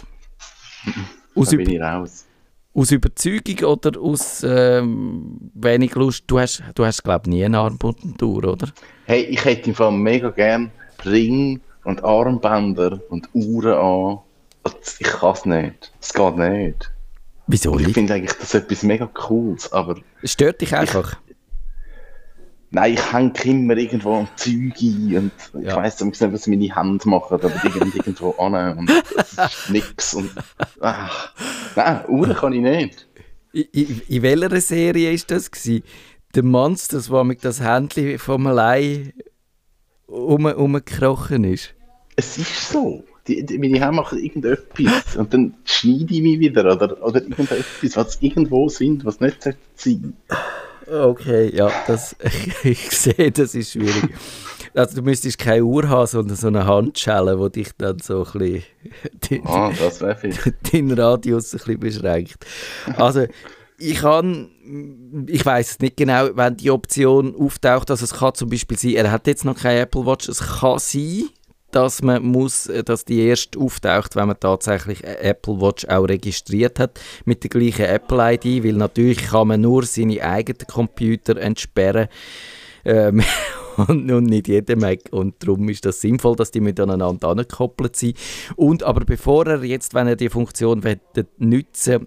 Aus 1.35 1.51
da 1.51 1.57
bin 1.57 1.71
ich 1.71 1.81
raus. 1.81 2.27
Aus 2.75 2.91
Überzeugung 2.91 3.69
oder 3.69 4.01
aus 4.01 4.43
ähm, 4.49 5.51
wenig 5.53 5.95
Lust? 5.95 6.25
Du 6.27 6.39
hast, 6.39 6.63
du 6.75 6.87
hast 6.87 7.05
glaube 7.05 7.25
ich, 7.27 7.35
nie 7.35 7.45
eine 7.45 7.59
Armbanduhr, 7.59 8.45
oder? 8.45 8.69
Hey, 9.05 9.25
ich 9.25 9.45
hätte 9.45 9.69
im 9.69 9.75
Fall 9.75 9.93
mega 9.93 10.31
gern 10.31 10.71
Ring 11.05 11.61
und 11.85 12.05
Armbänder 12.05 13.01
und 13.09 13.29
Uhren 13.33 13.75
an. 13.75 14.19
Ich 14.99 15.07
kann 15.07 15.33
es 15.33 15.45
nicht. 15.45 15.93
Es 16.01 16.13
geht 16.13 16.37
nicht. 16.37 16.93
Wieso 17.47 17.75
nicht? 17.75 17.89
Ich 17.89 17.95
finde 17.95 18.15
eigentlich 18.15 18.39
das 18.39 18.55
etwas 18.55 18.83
mega 18.83 19.07
Cooles, 19.07 19.73
aber... 19.73 19.97
Es 20.23 20.33
stört 20.33 20.61
dich 20.61 20.75
einfach? 20.75 21.17
Ich, 21.27 21.37
nein, 22.71 22.95
ich 22.95 23.13
hänge 23.13 23.33
immer 23.45 23.77
irgendwo 23.77 24.15
an 24.15 24.29
Zeug 24.37 24.81
ein 24.81 25.17
und 25.55 25.65
ja. 25.65 25.71
ich 25.71 25.77
weiss 25.77 26.01
nicht, 26.01 26.33
was 26.33 26.47
meine 26.47 26.75
Hände 26.75 27.09
machen, 27.09 27.35
aber 27.35 27.51
die 27.51 27.71
gehen 27.71 27.93
irgendwo 27.97 28.31
an 28.33 28.79
und 28.79 28.91
das 29.17 29.33
ist 29.33 29.71
nix 29.71 30.15
und... 30.15 30.31
Ach. 30.81 31.33
Nein, 31.75 32.05
Uhren 32.09 32.35
kann 32.35 32.53
ich 32.53 32.61
nicht. 32.61 33.09
In, 33.53 33.65
in, 33.73 34.03
in 34.09 34.23
welcher 34.23 34.61
Serie 34.61 35.11
war 35.11 35.25
das? 35.27 35.51
Gewesen? 35.51 35.83
Der 36.35 36.45
Monster, 36.45 37.07
war 37.11 37.25
mit 37.25 37.45
das 37.45 37.61
Händchen 37.61 38.19
vom 38.19 38.47
allein 38.47 39.13
um, 40.13 40.45
umgekrochen 40.45 41.45
ist. 41.45 41.75
Es 42.17 42.39
ist 42.39 42.71
so. 42.71 43.05
Die, 43.27 43.45
die, 43.47 43.57
meine 43.57 43.79
Hände 43.79 43.93
machen 43.93 44.19
irgendetwas 44.19 45.17
und 45.17 45.33
dann 45.33 45.55
schneide 45.65 46.13
ich 46.13 46.23
mich 46.23 46.41
wieder 46.41 46.65
oder, 46.73 47.01
oder 47.05 47.23
irgendetwas, 47.23 47.97
was 47.97 48.19
irgendwo 48.21 48.69
sind, 48.69 49.05
was 49.05 49.21
nicht 49.21 49.49
sein. 49.77 50.15
Okay, 50.91 51.55
ja, 51.55 51.71
das, 51.87 52.17
ich 52.65 52.91
sehe, 52.91 53.31
das 53.31 53.55
ist 53.55 53.73
schwierig. 53.73 54.11
Also 54.75 54.97
du 54.97 55.03
müsstest 55.03 55.39
keine 55.39 55.65
Uhr 55.65 55.89
haben, 55.89 56.07
sondern 56.07 56.37
so 56.37 56.49
eine 56.49 56.67
Handschelle, 56.67 57.39
die 57.39 57.63
dich 57.63 57.73
dann 57.79 58.01
so 58.01 58.25
ein 58.25 58.39
bisschen 58.39 58.65
den, 59.31 59.47
ah, 59.47 59.71
das 59.71 59.99
den 60.73 60.91
Radius 60.91 61.53
ein 61.53 61.59
bisschen 61.59 61.79
beschränkt. 61.79 62.45
Also 62.97 63.27
ich 63.83 63.99
kann, 63.99 65.27
ich 65.27 65.45
weiß 65.45 65.81
nicht 65.81 65.97
genau, 65.97 66.29
wenn 66.35 66.57
die 66.57 66.71
Option 66.71 67.35
auftaucht, 67.35 67.91
also 67.91 68.05
es 68.05 68.15
kann 68.15 68.35
zum 68.35 68.49
Beispiel 68.49 68.79
sein, 68.79 68.95
er 68.95 69.11
hat 69.11 69.27
jetzt 69.27 69.45
noch 69.45 69.59
keine 69.59 69.81
Apple 69.81 70.07
Watch, 70.07 70.29
es 70.29 70.41
kann 70.41 70.79
sein, 70.79 71.29
dass 71.73 72.03
man 72.03 72.23
muss, 72.23 72.71
dass 72.85 73.05
die 73.05 73.21
erst 73.21 73.57
auftaucht, 73.57 74.15
wenn 74.15 74.29
man 74.29 74.39
tatsächlich 74.39 75.05
eine 75.05 75.19
Apple 75.19 75.61
Watch 75.61 75.87
auch 75.87 76.05
registriert 76.05 76.79
hat 76.79 77.01
mit 77.25 77.43
der 77.43 77.51
gleichen 77.51 77.87
Apple 77.87 78.35
ID, 78.35 78.65
weil 78.65 78.75
natürlich 78.75 79.19
kann 79.19 79.49
man 79.49 79.63
nur 79.63 79.85
seine 79.85 80.23
eigenen 80.23 80.67
Computer 80.67 81.37
entsperren 81.39 82.09
ähm, 82.85 83.23
und, 83.89 84.11
und 84.11 84.25
nicht 84.25 84.49
jeder 84.49 84.77
Mac. 84.77 85.01
Und 85.13 85.43
darum 85.43 85.69
ist 85.71 85.87
das 85.87 86.01
sinnvoll, 86.01 86.37
dass 86.37 86.51
die 86.51 86.61
miteinander 86.61 87.07
angekoppelt 87.29 87.97
sind. 87.97 88.19
Und 88.57 88.83
aber 88.83 89.05
bevor 89.05 89.47
er 89.47 89.65
jetzt, 89.65 89.95
wenn 89.95 90.09
er 90.09 90.17
die 90.17 90.29
Funktion 90.29 90.83
nutzen 91.39 92.07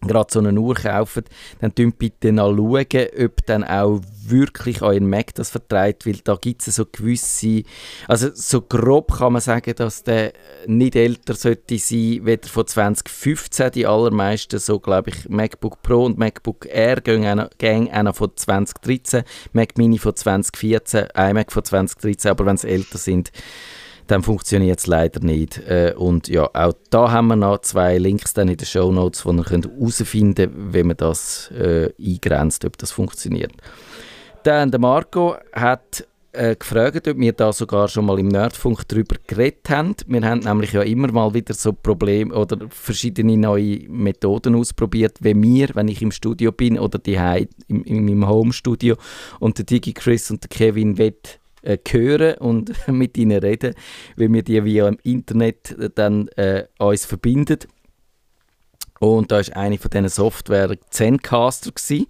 gerade 0.00 0.32
so 0.32 0.40
eine 0.40 0.58
Uhr 0.58 0.74
kaufen, 0.74 1.24
dann 1.60 1.72
schaut 1.76 1.98
bitte 1.98 2.32
nach 2.32 2.48
schauen, 2.48 3.06
ob 3.24 3.46
dann 3.46 3.64
auch 3.64 4.00
wirklich 4.28 4.82
euren 4.82 5.08
Mac 5.08 5.34
das 5.34 5.50
vertreibt, 5.50 6.06
weil 6.06 6.18
da 6.24 6.36
gibt 6.36 6.66
es 6.66 6.76
so 6.76 6.86
gewisse, 6.86 7.62
also 8.08 8.30
so 8.34 8.62
grob 8.62 9.18
kann 9.18 9.34
man 9.34 9.42
sagen, 9.42 9.74
dass 9.76 10.02
der 10.02 10.32
nicht 10.66 10.96
älter 10.96 11.34
sollte 11.34 11.78
sein, 11.78 12.20
weder 12.24 12.48
von 12.48 12.66
2015, 12.66 13.70
die 13.72 13.86
allermeisten, 13.86 14.58
so 14.58 14.80
glaube 14.80 15.10
ich, 15.10 15.28
MacBook 15.28 15.82
Pro 15.82 16.04
und 16.04 16.18
MacBook 16.18 16.66
Air 16.66 17.00
gehen 17.00 17.48
gehen 17.58 17.90
einer 17.90 18.14
von 18.14 18.30
2013, 18.34 19.22
Mac 19.52 19.78
Mini 19.78 19.98
von 19.98 20.14
2014, 20.14 21.08
iMac 21.16 21.52
von 21.52 21.64
2013, 21.64 22.30
aber 22.30 22.46
wenn 22.46 22.56
sie 22.56 22.68
älter 22.68 22.98
sind, 22.98 23.30
dann 24.06 24.22
funktioniert 24.22 24.78
es 24.78 24.86
leider 24.86 25.20
nicht. 25.20 25.58
Äh, 25.58 25.94
und 25.96 26.28
ja, 26.28 26.48
auch 26.52 26.74
da 26.90 27.10
haben 27.10 27.28
wir 27.28 27.36
noch 27.36 27.58
zwei 27.58 27.98
Links 27.98 28.34
dann 28.34 28.48
in 28.48 28.56
den 28.56 28.66
Show 28.66 28.92
Notes, 28.92 29.24
wo 29.26 29.32
ihr 29.32 29.44
herausfinden 29.44 30.34
könnt, 30.34 30.72
wenn 30.72 30.86
man 30.88 30.96
das 30.96 31.50
äh, 31.50 31.92
eingrenzt, 32.00 32.64
ob 32.64 32.78
das 32.78 32.92
funktioniert. 32.92 33.52
Dann 34.42 34.70
der 34.70 34.80
Marco 34.80 35.36
hat 35.52 36.06
äh, 36.36 36.54
gefragt, 36.54 37.08
ob 37.08 37.18
wir 37.18 37.32
da 37.32 37.52
sogar 37.52 37.88
schon 37.88 38.06
mal 38.06 38.18
im 38.18 38.28
Nerdfunk 38.28 38.86
darüber 38.88 39.16
geredet 39.26 39.68
haben. 39.70 39.94
Wir 40.06 40.22
haben 40.22 40.40
nämlich 40.40 40.72
ja 40.72 40.82
immer 40.82 41.10
mal 41.10 41.34
wieder 41.34 41.54
so 41.54 41.72
Probleme 41.72 42.34
oder 42.34 42.58
verschiedene 42.68 43.36
neue 43.36 43.88
Methoden 43.88 44.54
ausprobiert, 44.54 45.18
wie 45.20 45.34
wir, 45.42 45.70
wenn 45.74 45.88
ich 45.88 46.02
im 46.02 46.12
Studio 46.12 46.52
bin 46.52 46.78
oder 46.78 46.98
die 46.98 47.18
im, 47.68 47.82
in 47.84 48.04
meinem 48.04 48.28
Home-Studio 48.28 48.96
und 49.40 49.58
der 49.58 49.64
Digi 49.64 49.94
Chris 49.94 50.30
und 50.30 50.42
der 50.42 50.48
Kevin 50.48 50.98
Wett 50.98 51.40
äh, 51.66 51.78
hören 51.88 52.38
und 52.38 52.72
mit 52.88 53.18
ihnen 53.18 53.38
reden, 53.38 53.74
weil 54.16 54.32
wir 54.32 54.42
die 54.42 54.64
via 54.64 54.88
im 54.88 54.98
Internet 55.02 55.76
dann 55.96 56.28
äh, 56.28 56.64
uns 56.78 57.04
verbinden. 57.04 57.58
Und 58.98 59.30
da 59.30 59.40
ist 59.40 59.54
eine 59.54 59.78
von 59.78 59.90
diesen 59.90 60.08
Software 60.08 60.76
Zencaster 60.90 61.70
gewesen. 61.70 62.06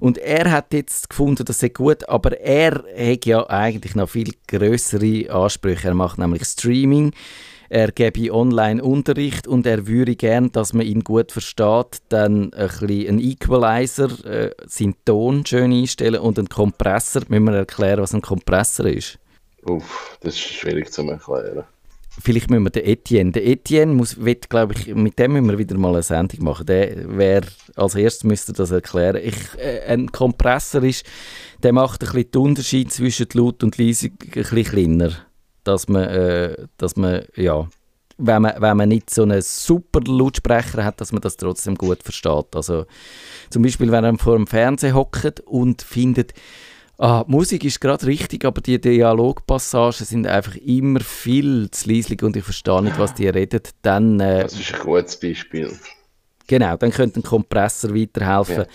Und 0.00 0.16
er 0.18 0.50
hat 0.50 0.72
jetzt 0.72 1.10
gefunden, 1.10 1.44
das 1.44 1.60
sei 1.60 1.68
gut, 1.68 2.08
aber 2.08 2.40
er 2.40 2.82
hat 2.96 3.26
ja 3.26 3.48
eigentlich 3.48 3.94
noch 3.94 4.08
viel 4.08 4.32
größere 4.48 5.30
Ansprüche. 5.30 5.88
Er 5.88 5.94
macht 5.94 6.18
nämlich 6.18 6.44
Streaming 6.44 7.12
er 7.70 7.92
gebe 7.92 8.34
Online-Unterricht 8.34 9.46
und 9.46 9.64
er 9.64 9.86
würde 9.86 10.16
gern, 10.16 10.50
dass 10.50 10.72
man 10.72 10.84
ihn 10.84 11.04
gut 11.04 11.30
versteht, 11.30 12.02
dann 12.08 12.52
ein 12.52 12.68
bisschen 12.68 13.08
einen 13.08 13.20
Equalizer, 13.20 14.10
äh, 14.26 14.50
seinen 14.66 14.96
Ton 15.04 15.46
schön 15.46 15.72
einstellen 15.72 16.20
und 16.20 16.36
einen 16.36 16.48
Kompressor. 16.48 17.22
Müssen 17.28 17.44
wir 17.44 17.54
erklären, 17.54 18.02
was 18.02 18.12
ein 18.12 18.22
Kompressor 18.22 18.86
ist? 18.86 19.20
Uff, 19.62 20.18
das 20.20 20.34
ist 20.34 20.40
schwierig 20.40 20.92
zu 20.92 21.02
erklären. 21.02 21.62
Vielleicht 22.20 22.50
müssen 22.50 22.64
wir 22.64 22.70
den 22.70 22.86
Etienne. 22.86 23.30
Der 23.30 23.46
Etienne 23.46 23.94
muss, 23.94 24.18
wird, 24.20 24.50
glaube 24.50 24.74
ich, 24.74 24.92
mit 24.92 25.16
dem 25.20 25.32
müssen 25.32 25.48
wir 25.48 25.58
wieder 25.58 25.78
mal 25.78 25.92
eine 25.92 26.02
Sendung 26.02 26.42
machen. 26.42 26.66
Der 26.66 27.16
wäre, 27.16 27.46
als 27.76 27.94
erstes 27.94 28.24
müsste 28.24 28.52
das 28.52 28.72
erklären. 28.72 29.22
Ich, 29.22 29.36
äh, 29.58 29.82
ein 29.86 30.10
Kompressor 30.10 30.82
ist, 30.82 31.06
der 31.62 31.72
macht 31.72 32.02
ein 32.02 32.06
bisschen 32.06 32.32
den 32.32 32.42
Unterschied 32.42 32.92
zwischen 32.92 33.28
Laut 33.34 33.62
und 33.62 33.78
Leise 33.78 34.08
ein 34.08 34.16
bisschen 34.16 34.64
kleiner 34.64 35.29
dass 35.64 35.88
man, 35.88 36.04
äh, 36.04 36.66
dass 36.76 36.96
man 36.96 37.24
ja, 37.36 37.68
wenn 38.18 38.42
man, 38.42 38.54
wenn 38.58 38.76
man 38.76 38.88
nicht 38.88 39.10
so 39.10 39.22
einen 39.22 39.42
super 39.42 40.00
Lautsprecher 40.06 40.84
hat, 40.84 41.00
dass 41.00 41.12
man 41.12 41.22
das 41.22 41.36
trotzdem 41.36 41.74
gut 41.74 42.02
versteht. 42.02 42.54
Also 42.54 42.86
zum 43.48 43.62
Beispiel, 43.62 43.90
wenn 43.90 44.02
man 44.02 44.18
vor 44.18 44.36
dem 44.36 44.46
Fernseher 44.46 44.94
hockt 44.94 45.40
und 45.40 45.82
findet, 45.82 46.34
ah, 46.98 47.24
Musik 47.26 47.64
ist 47.64 47.80
gerade 47.80 48.06
richtig, 48.06 48.44
aber 48.44 48.60
die 48.60 48.80
Dialogpassagen 48.80 50.04
sind 50.06 50.26
einfach 50.26 50.56
immer 50.56 51.00
viel 51.00 51.70
zu 51.70 51.90
leislich 51.90 52.22
und 52.22 52.36
ich 52.36 52.44
verstehe 52.44 52.82
nicht, 52.82 52.98
was 52.98 53.14
die 53.14 53.28
reden, 53.28 53.62
dann... 53.82 54.20
Äh, 54.20 54.42
das 54.42 54.52
ist 54.52 54.74
ein 54.74 54.80
gutes 54.80 55.18
Beispiel. 55.18 55.72
Genau, 56.46 56.76
dann 56.76 56.90
könnte 56.90 57.20
ein 57.20 57.22
Kompressor 57.22 57.94
weiterhelfen. 57.94 58.64
Ja 58.64 58.66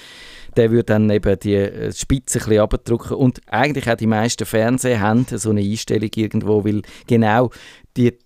der 0.56 0.72
würde 0.72 0.86
dann 0.86 1.10
eben 1.10 1.40
die 1.40 1.56
äh, 1.56 1.92
Spitze 1.92 2.40
ein 2.40 2.46
bisschen 2.46 2.62
abdrücken. 2.62 3.18
Und 3.18 3.42
eigentlich 3.48 3.90
auch 3.90 3.96
die 3.96 4.08
meisten 4.08 4.46
Fernseher 4.46 5.00
haben 5.00 5.26
so 5.30 5.50
eine 5.50 5.62
Einstellung 5.62 6.10
irgendwo, 6.16 6.64
weil 6.64 6.82
genau 7.08 7.52
die 7.98 8.18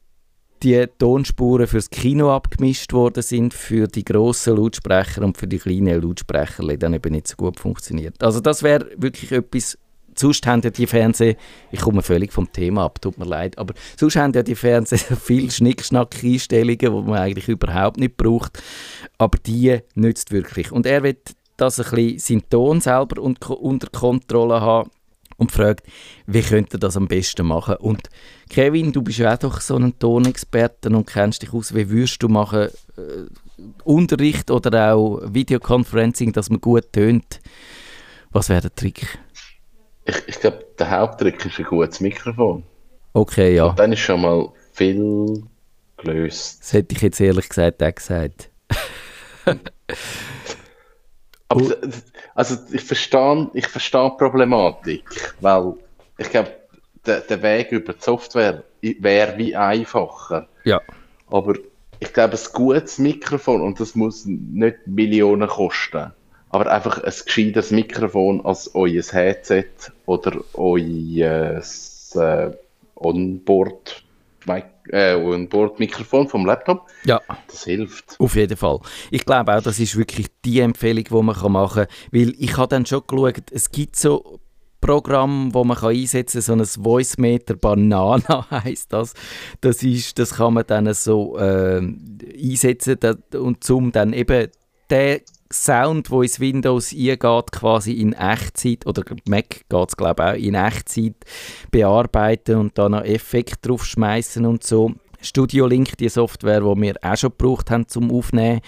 die 0.64 0.86
Tonspuren 0.98 1.68
fürs 1.68 1.90
Kino 1.90 2.34
abgemischt 2.36 2.94
worden 2.94 3.24
sind, 3.24 3.54
für 3.54 3.88
die 3.88 4.04
grossen 4.04 4.58
Lautsprecher 4.58 5.22
und 5.24 5.38
für 5.38 5.48
die 5.48 5.58
kleinen 5.58 6.02
Lautsprecher, 6.02 6.68
die 6.68 6.78
dann 6.78 6.94
eben 6.94 7.14
nicht 7.14 7.28
so 7.28 7.36
gut 7.36 7.60
funktioniert. 7.60 8.22
Also 8.22 8.40
das 8.40 8.62
wäre 8.62 8.88
wirklich 8.98 9.32
etwas, 9.32 9.78
sonst 10.16 10.46
haben 10.46 10.62
ja 10.62 10.70
die 10.70 10.88
Fernseher, 10.88 11.36
ich 11.72 11.80
komme 11.80 12.02
völlig 12.02 12.34
vom 12.34 12.52
Thema 12.52 12.86
ab, 12.86 13.02
tut 13.02 13.18
mir 13.18 13.26
leid, 13.26 13.58
aber 13.58 13.74
sonst 13.98 14.18
haben 14.18 14.34
ja 14.34 14.44
die 14.44 14.56
Fernseher 14.56 15.16
viel 15.22 15.50
Schnickschnack-Einstellungen, 15.50 16.78
die 16.78 16.90
man 16.90 17.20
eigentlich 17.20 17.48
überhaupt 17.48 17.98
nicht 17.98 18.18
braucht, 18.18 18.62
aber 19.18 19.38
die 19.38 19.80
nützt 19.96 20.32
wirklich. 20.32 20.72
Und 20.72 20.86
er 20.86 21.04
wird 21.04 21.36
dass 21.60 21.80
er 21.80 21.86
ein 21.86 21.96
bisschen 21.96 22.40
seinen 22.40 22.50
Ton 22.50 22.82
selber 22.82 23.22
unter 23.22 23.88
Kontrolle 23.88 24.62
hat 24.62 24.88
und 25.38 25.52
fragt, 25.52 25.86
wie 26.28 26.42
könnte 26.42 26.78
er 26.78 26.80
das 26.80 26.98
am 26.98 27.08
besten 27.08 27.48
machen. 27.48 27.76
Und 27.78 28.10
Kevin, 28.50 28.92
du 28.92 29.02
bist 29.02 29.20
ja 29.20 29.34
auch 29.34 29.38
doch 29.38 29.62
so 29.62 29.78
ein 29.78 29.98
Tonexperte 29.98 30.90
und 30.90 31.08
kennst 31.08 31.42
dich 31.42 31.54
aus. 31.54 31.74
Wie 31.74 31.90
würdest 31.90 32.22
du 32.22 32.28
machen, 32.28 32.70
äh, 32.98 33.26
Unterricht 33.84 34.52
oder 34.52 34.94
auch 34.94 35.22
Videoconferencing, 35.26 36.34
dass 36.34 36.50
man 36.50 36.62
gut 36.62 36.92
tönt. 36.94 37.40
Was 38.32 38.50
wäre 38.50 38.62
der 38.62 38.76
Trick? 38.76 39.18
Ich, 40.06 40.16
ich 40.28 40.40
glaube, 40.40 40.66
der 40.78 40.92
Haupttrick 40.92 41.46
ist 41.46 41.60
ein 41.60 41.66
gutes 41.66 42.00
Mikrofon. 42.00 42.64
Okay, 43.14 43.56
ja. 43.56 43.66
Und 43.66 43.80
dann 43.80 43.94
ist 43.94 44.00
schon 44.00 44.22
mal 44.22 44.50
viel 44.72 45.44
gelöst. 45.98 46.60
Das 46.62 46.74
hätte 46.74 46.96
ich 46.96 47.02
jetzt 47.02 47.20
ehrlich 47.20 47.50
gesagt 47.50 47.82
auch 47.84 47.96
gesagt. 47.96 48.50
Aber 51.50 51.76
also 52.36 52.58
ich 52.72 52.82
verstehe, 52.82 53.50
ich 53.54 53.68
verstehe 53.68 54.12
die 54.12 54.18
Problematik, 54.18 55.34
weil 55.42 55.74
ich 56.18 56.30
glaube, 56.30 56.52
der, 57.06 57.22
der 57.22 57.42
Weg 57.42 57.72
über 57.72 57.94
die 57.94 58.02
Software 58.02 58.64
wäre 58.82 59.38
wie 59.38 59.56
einfacher. 59.56 60.48
Ja. 60.64 60.80
Aber 61.28 61.56
ich 62.00 62.14
glaube, 62.14 62.38
ein 62.38 62.54
gutes 62.54 63.00
Mikrofon, 63.00 63.62
und 63.62 63.80
das 63.80 63.96
muss 63.96 64.26
nicht 64.26 64.86
Millionen 64.86 65.48
kosten, 65.48 66.12
aber 66.50 66.72
einfach 66.72 67.04
ein 67.04 67.14
gescheiteres 67.26 67.72
Mikrofon 67.72 68.46
als 68.46 68.74
euer 68.76 69.04
Headset 69.04 69.66
oder 70.06 70.40
euer 70.54 71.62
äh, 72.16 72.52
Onboard, 72.96 74.04
äh, 74.92 75.16
Onboard-Mikrofon 75.16 76.28
vom 76.28 76.46
Laptop, 76.46 76.88
Ja. 77.06 77.22
das 77.48 77.64
hilft. 77.64 78.16
Auf 78.20 78.36
jeden 78.36 78.58
Fall. 78.58 78.80
Ich 79.12 79.26
glaube 79.26 79.56
auch, 79.56 79.62
das 79.62 79.80
ist 79.80 79.96
wirklich 79.98 80.28
die 80.46 80.60
Empfehlung, 80.60 81.04
die 81.04 81.14
man 81.14 81.52
machen 81.52 81.86
kann. 81.86 81.88
Weil 82.12 82.34
ich 82.38 82.58
habe 82.58 82.68
dann 82.68 82.86
schon 82.86 83.02
geschaut, 83.08 83.52
es 83.52 83.72
gibt 83.72 83.96
so 83.96 84.40
Programme, 84.82 85.54
wo 85.54 85.64
man 85.66 85.78
kann 85.78 85.90
einsetzen 85.96 86.42
kann, 86.42 86.64
so 86.64 86.80
ein 86.80 86.84
Voice 86.84 87.18
Meter 87.18 87.56
Banana 87.56 88.48
heisst 88.64 88.94
das. 88.94 89.14
Das, 89.62 89.84
ist, 89.84 90.18
das 90.20 90.36
kann 90.36 90.54
man 90.54 90.64
dann 90.68 90.94
so 90.94 91.38
äh, 91.38 91.82
einsetzen 92.42 92.98
da- 93.00 93.16
und 93.38 93.64
zum 93.64 93.92
dann 93.92 94.14
eben 94.14 94.48
den 94.90 95.20
Sound, 95.52 96.12
wo 96.12 96.22
ins 96.22 96.40
Windows 96.40 96.94
eingeht, 96.94 97.52
quasi 97.52 97.94
in 97.94 98.14
Echtzeit, 98.14 98.86
oder 98.86 99.04
Mac 99.28 99.66
geht 99.68 99.90
es 99.90 99.98
glaube 99.98 100.24
ich 100.24 100.30
auch, 100.30 100.36
in 100.48 100.54
Echtzeit 100.56 101.16
bearbeiten 101.72 102.58
und 102.58 102.78
dann 102.78 102.92
noch 102.92 103.04
Effekt 103.04 103.68
drauf 103.68 103.84
schmeißen 103.86 104.46
und 104.46 104.64
so. 104.64 104.94
Studio 105.22 105.68
Link, 105.68 105.98
die 105.98 106.08
Software, 106.08 106.62
die 106.62 106.82
wir 106.82 106.96
auch 107.02 107.18
schon 107.18 107.32
gebraucht 107.32 107.72
haben 107.72 107.88
zum 107.88 108.12
Aufnehmen, 108.12 108.62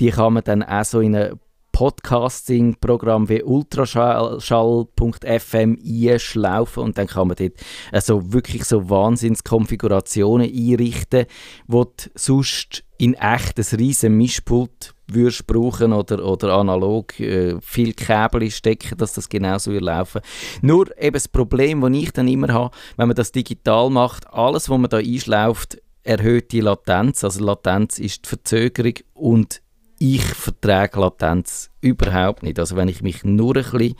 die 0.00 0.10
kann 0.10 0.32
man 0.32 0.44
dann 0.44 0.62
auch 0.62 0.84
so 0.84 1.00
in 1.00 1.16
ein 1.16 1.38
Podcasting-Programm 1.72 3.28
wie 3.28 3.42
ultraschall.fm 3.42 5.78
einschlaufen 5.84 6.82
und 6.82 6.96
dann 6.98 7.06
kann 7.06 7.28
man 7.28 7.36
dort 7.36 7.52
also 7.92 8.32
wirklich 8.32 8.64
so 8.64 8.90
Wahnsinnskonfigurationen 8.90 10.50
einrichten, 10.50 11.26
du 11.68 11.86
sonst 12.16 12.82
in 12.98 13.14
echt 13.14 13.58
ein 13.58 13.78
riesen 13.78 14.16
Mischpult 14.16 14.94
würdest 15.06 15.46
brauchen 15.46 15.92
oder, 15.92 16.24
oder 16.24 16.54
analog 16.54 17.18
äh, 17.20 17.56
viel 17.60 17.94
Kabel 17.94 18.50
stecken, 18.50 18.98
dass 18.98 19.14
das 19.14 19.28
genauso 19.28 19.72
laufen. 19.72 20.20
Nur 20.60 20.86
eben 21.00 21.14
das 21.14 21.28
Problem, 21.28 21.80
das 21.80 21.92
ich 21.92 22.12
dann 22.12 22.28
immer 22.28 22.52
habe, 22.52 22.76
wenn 22.96 23.08
man 23.08 23.16
das 23.16 23.32
digital 23.32 23.88
macht, 23.88 24.26
alles, 24.32 24.68
was 24.68 24.78
man 24.78 24.90
da 24.90 24.98
einschlauft, 24.98 25.80
erhöht 26.02 26.52
die 26.52 26.60
Latenz. 26.60 27.24
Also 27.24 27.44
Latenz 27.44 27.98
ist 27.98 28.24
die 28.24 28.28
Verzögerung 28.28 28.94
und 29.14 29.62
ich 30.00 30.24
vertrage 30.24 31.00
Latenz 31.00 31.70
überhaupt 31.80 32.42
nicht. 32.42 32.58
Also 32.58 32.76
wenn 32.76 32.88
ich 32.88 33.02
mich 33.02 33.24
nur 33.24 33.56
ein 33.56 33.62
bisschen 33.62 33.94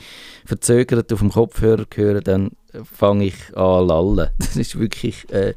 verzögert 0.45 1.13
auf 1.13 1.21
dem 1.21 1.31
Kopfhörer 1.31 1.87
höre, 1.95 2.21
dann 2.21 2.51
fange 2.83 3.27
ich 3.27 3.57
an 3.57 3.87
lallen. 3.87 4.31
Das 4.39 4.57
ist 4.57 4.79
wirklich... 4.79 5.31
Äh, 5.31 5.55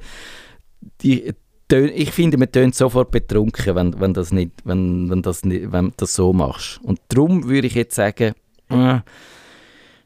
die, 1.04 1.36
ich 1.72 2.12
finde, 2.12 2.38
man 2.38 2.52
tönt 2.52 2.76
sofort 2.76 3.12
betrunken, 3.12 3.76
wenn, 3.76 4.00
wenn, 4.00 4.14
das 4.14 4.32
nicht, 4.32 4.52
wenn, 4.64 5.10
wenn, 5.10 5.22
das 5.22 5.44
nicht, 5.44 5.72
wenn 5.72 5.94
das 5.98 6.14
so 6.16 6.34
machst. 6.34 6.80
Und 6.84 7.00
darum 7.10 7.48
würde 7.50 7.68
ich 7.68 7.76
jetzt 7.76 7.96
sagen, 7.96 8.34
äh, 8.70 9.00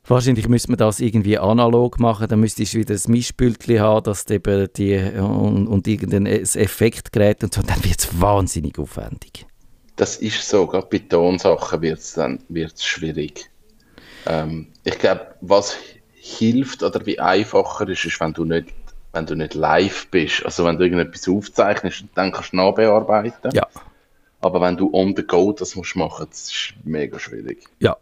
wahrscheinlich 0.06 0.48
müsste 0.48 0.72
man 0.72 0.78
das 0.78 1.00
irgendwie 1.00 1.38
analog 1.38 2.00
machen, 2.00 2.28
dann 2.28 2.40
müsstest 2.40 2.74
du 2.74 2.80
wieder 2.80 2.96
ein 2.96 3.12
Mischpültchen 3.12 3.80
haben, 3.80 4.04
dass 4.04 4.26
die, 4.26 4.40
und, 4.40 5.68
und 5.68 5.88
irgendein 5.88 6.26
Effektgerät 6.26 7.44
und 7.44 7.54
so, 7.54 7.62
dann 7.62 7.84
wird 7.84 8.00
es 8.00 8.22
wahnsinnig 8.22 8.78
aufwendig. 8.80 9.46
Das 9.96 10.18
ist 10.18 10.48
so, 10.48 10.68
gerade 10.68 10.88
bei 10.92 11.00
Tonsachen 11.00 11.82
wird 11.82 12.00
es 12.00 12.14
dann 12.14 12.40
wird's 12.50 12.84
schwierig. 12.84 13.50
Ähm, 14.26 14.68
ich 14.84 14.98
glaube, 15.00 15.36
was 15.42 15.78
hilft 16.14 16.84
oder 16.84 17.06
wie 17.06 17.20
einfacher 17.20 17.88
ist, 17.88 18.06
ist, 18.06 18.20
wenn 18.20 18.34
du 18.34 18.44
nicht, 18.44 18.68
wenn 19.16 19.26
du 19.26 19.36
nicht 19.36 19.54
live 19.54 20.08
bist. 20.12 20.46
Also 20.46 20.66
wenn 20.66 20.78
du 20.78 20.84
irgendetwas 20.84 21.28
aufzeichnest, 21.28 22.04
dann 22.14 22.32
kannst 22.32 22.54
du 22.54 22.58
nachbearbeiten. 22.58 23.52
Ja. 23.54 23.68
Aber 24.42 24.62
wenn 24.62 24.78
du 24.78 24.94
on 24.94 25.16
the 25.16 25.24
go 25.24 25.54
das 25.54 25.76
musst 25.76 25.96
machen, 25.96 26.28
das 26.30 26.52
ist 26.52 26.74
mega 26.84 27.18
schwierig. 27.18 27.64
Ja. 27.80 27.98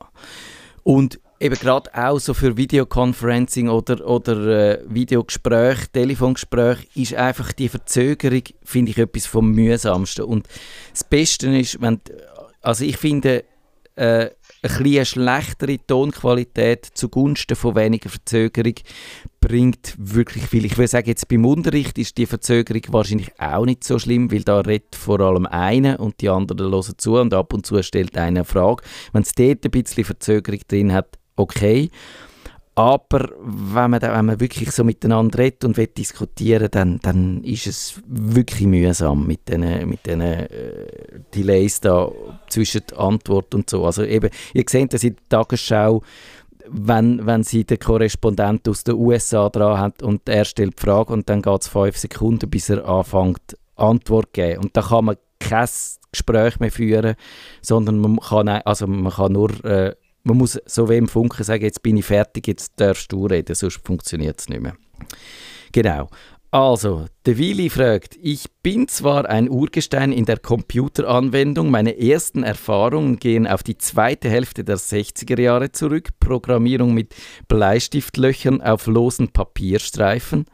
Und 0.83 1.19
eben 1.39 1.55
gerade 1.55 1.89
auch 1.93 2.19
so 2.19 2.33
für 2.33 2.57
Videoconferencing 2.57 3.69
oder, 3.69 4.05
oder 4.05 4.47
äh, 4.47 4.83
Videogespräch, 4.87 5.87
Telefongespräch, 5.93 6.87
ist 6.95 7.13
einfach 7.13 7.53
die 7.53 7.69
Verzögerung, 7.69 8.43
finde 8.63 8.91
ich, 8.91 8.97
etwas 8.97 9.25
vom 9.25 9.51
mühsamsten. 9.51 10.25
Und 10.25 10.47
das 10.91 11.03
Beste 11.03 11.55
ist, 11.55 11.81
wenn, 11.81 12.01
also 12.61 12.83
ich 12.83 12.97
finde, 12.97 13.43
äh, 13.95 14.29
eine 14.63 15.05
schlechtere 15.05 15.77
Tonqualität 15.85 16.85
zugunsten 16.93 17.55
von 17.55 17.75
weniger 17.75 18.09
Verzögerung 18.09 18.75
bringt 19.41 19.95
wirklich 19.97 20.45
viel. 20.45 20.63
Ich 20.63 20.77
würde 20.77 20.87
sagen, 20.87 21.09
jetzt 21.09 21.27
beim 21.27 21.45
Unterricht 21.45 21.97
ist 21.97 22.17
die 22.17 22.25
Verzögerung 22.25 22.81
wahrscheinlich 22.89 23.39
auch 23.39 23.65
nicht 23.65 23.83
so 23.83 23.99
schlimm, 23.99 24.31
weil 24.31 24.43
da 24.43 24.61
redet 24.61 24.95
vor 24.95 25.19
allem 25.19 25.45
einer 25.45 25.99
und 25.99 26.21
die 26.21 26.29
anderen 26.29 26.71
hören 26.71 26.93
zu 26.97 27.17
und 27.17 27.33
ab 27.33 27.53
und 27.53 27.65
zu 27.65 27.81
stellt 27.83 28.17
einer 28.17 28.27
eine 28.27 28.45
Frage. 28.45 28.83
Wenn 29.11 29.23
es 29.23 29.33
dort 29.33 29.65
ein 29.65 29.71
bisschen 29.71 30.05
Verzögerung 30.05 30.61
drin 30.67 30.93
hat, 30.93 31.17
okay. 31.35 31.89
Aber 32.75 33.29
wenn 33.39 33.91
man, 33.91 34.01
wenn 34.01 34.25
man 34.25 34.39
wirklich 34.39 34.71
so 34.71 34.83
miteinander 34.83 35.37
redet 35.37 35.63
und 35.63 35.77
will 35.77 35.87
diskutieren 35.87 36.69
dann, 36.71 36.99
dann 37.03 37.43
ist 37.43 37.67
es 37.67 38.01
wirklich 38.07 38.67
mühsam 38.67 39.27
mit 39.27 39.47
diesen 39.47 39.89
mit 39.89 40.05
den, 40.07 40.21
äh, 40.21 40.47
Delays 41.35 41.81
da 41.81 42.11
zwischen 42.49 42.81
Antwort 42.97 43.53
und 43.53 43.69
so. 43.69 43.85
Also 43.85 44.03
eben, 44.03 44.31
ihr 44.53 44.63
seht 44.67 44.91
das 44.91 45.03
in 45.03 45.15
der 45.15 45.39
Tagesschau, 45.39 46.01
wenn, 46.67 47.25
wenn 47.25 47.43
sie 47.43 47.63
den 47.63 47.77
Korrespondent 47.77 48.67
aus 48.67 48.83
den 48.83 48.95
USA 48.95 49.49
dran 49.49 49.79
hat 49.79 50.01
und 50.01 50.27
er 50.27 50.45
stellt 50.45 50.79
die 50.79 50.81
Frage 50.81 51.13
und 51.13 51.29
dann 51.29 51.43
geht 51.43 51.61
es 51.61 51.67
fünf 51.67 51.97
Sekunden, 51.97 52.49
bis 52.49 52.69
er 52.69 52.87
anfängt 52.87 53.57
Antwort 53.75 54.27
zu 54.27 54.41
geben. 54.41 54.63
Und 54.63 54.77
da 54.77 54.81
kann 54.81 55.05
man 55.05 55.17
kein 55.39 55.67
Gespräch 56.11 56.59
mehr 56.59 56.71
führen, 56.71 57.15
sondern 57.61 57.99
man 57.99 58.19
kann, 58.19 58.47
also 58.47 58.87
man 58.87 59.11
kann 59.11 59.33
nur, 59.33 59.63
äh, 59.65 59.95
man 60.23 60.37
muss 60.37 60.59
so 60.65 60.89
wie 60.89 60.97
im 60.97 61.07
Funken 61.07 61.43
sagen, 61.43 61.63
jetzt 61.63 61.83
bin 61.83 61.97
ich 61.97 62.05
fertig, 62.05 62.47
jetzt 62.47 62.73
darfst 62.77 63.11
du 63.11 63.25
reden, 63.25 63.55
sonst 63.55 63.85
funktioniert 63.85 64.39
es 64.39 64.49
nicht 64.49 64.61
mehr. 64.61 64.75
Genau. 65.71 66.09
Also, 66.53 67.07
der 67.25 67.39
Willi 67.39 67.67
fragt, 67.71 68.15
ich 68.21 68.45
bin 68.61 68.87
zwar 68.87 69.27
ein 69.27 69.49
Urgestein 69.49 70.11
in 70.11 70.25
der 70.25 70.37
Computeranwendung, 70.37 71.71
meine 71.71 71.99
ersten 71.99 72.43
Erfahrungen 72.43 73.17
gehen 73.17 73.47
auf 73.47 73.63
die 73.63 73.79
zweite 73.79 74.29
Hälfte 74.29 74.63
der 74.63 74.77
60er 74.77 75.41
Jahre 75.41 75.71
zurück, 75.71 76.09
Programmierung 76.19 76.93
mit 76.93 77.15
Bleistiftlöchern 77.47 78.61
auf 78.61 78.85
losen 78.85 79.29
Papierstreifen. 79.29 80.45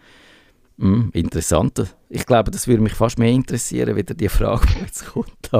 Hm, 0.79 1.09
interessant. 1.13 1.93
Ich 2.07 2.25
glaube, 2.25 2.49
das 2.49 2.69
würde 2.69 2.81
mich 2.81 2.93
fast 2.93 3.19
mehr 3.19 3.31
interessieren, 3.31 3.97
wieder 3.97 4.13
die 4.13 4.29
Frage, 4.29 4.67
die 4.73 4.79
jetzt 4.85 5.05
kommt. 5.07 5.51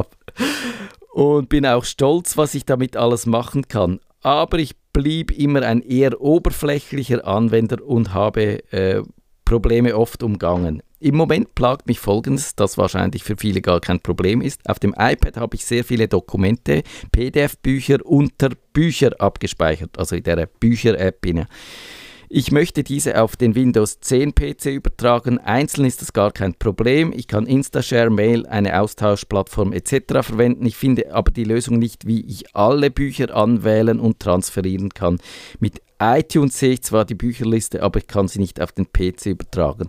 Und 1.12 1.50
bin 1.50 1.66
auch 1.66 1.86
stolz, 1.86 2.38
was 2.38 2.54
ich 2.56 2.66
damit 2.66 2.96
alles 2.96 3.26
machen 3.26 3.68
kann. 3.68 4.00
Aber 4.22 4.60
ich 4.60 4.76
blieb 4.94 5.32
immer 5.32 5.64
ein 5.64 5.82
eher 5.82 6.22
oberflächlicher 6.22 7.26
Anwender 7.26 7.84
und 7.84 8.14
habe 8.14 8.64
äh, 8.72 9.02
Probleme 9.46 9.98
oft 9.98 10.22
umgangen. 10.22 10.84
Im 11.00 11.16
Moment 11.16 11.56
plagt 11.56 11.88
mich 11.88 12.00
Folgendes, 12.00 12.56
das 12.56 12.78
wahrscheinlich 12.78 13.24
für 13.24 13.38
viele 13.38 13.62
gar 13.62 13.80
kein 13.80 14.02
Problem 14.02 14.42
ist. 14.42 14.70
Auf 14.70 14.80
dem 14.80 14.94
iPad 14.98 15.38
habe 15.38 15.56
ich 15.56 15.66
sehr 15.66 15.86
viele 15.86 16.10
Dokumente, 16.10 16.84
PDF-Bücher 17.14 18.06
unter 18.06 18.50
Bücher 18.74 19.12
abgespeichert, 19.20 19.98
also 19.98 20.18
in 20.18 20.24
der 20.24 20.46
Bücher-App. 20.46 21.26
Ich 22.32 22.52
möchte 22.52 22.84
diese 22.84 23.20
auf 23.20 23.36
den 23.36 23.56
Windows 23.56 24.02
10 24.02 24.36
PC 24.36 24.68
übertragen. 24.68 25.40
Einzeln 25.40 25.86
ist 25.86 26.04
das 26.04 26.14
gar 26.14 26.32
kein 26.32 26.54
Problem. 26.54 27.12
Ich 27.12 27.28
kann 27.28 27.48
Instashare, 27.48 28.12
Mail, 28.12 28.46
eine 28.46 28.80
Austauschplattform 28.80 29.74
etc. 29.74 30.22
verwenden. 30.22 30.64
Ich 30.68 30.78
finde 30.78 31.12
aber 31.12 31.32
die 31.32 31.44
Lösung 31.44 31.80
nicht, 31.80 32.06
wie 32.06 32.22
ich 32.22 32.56
alle 32.56 32.92
Bücher 32.92 33.36
anwählen 33.36 34.00
und 34.00 34.20
transferieren 34.20 34.94
kann. 34.94 35.18
Mit 35.60 35.82
iTunes 36.00 36.60
sehe 36.60 36.74
ich 36.74 36.84
zwar 36.84 37.04
die 37.04 37.16
Bücherliste, 37.16 37.82
aber 37.82 37.98
ich 37.98 38.06
kann 38.06 38.28
sie 38.28 38.38
nicht 38.38 38.62
auf 38.62 38.74
den 38.74 38.86
PC 38.94 39.26
übertragen. 39.26 39.88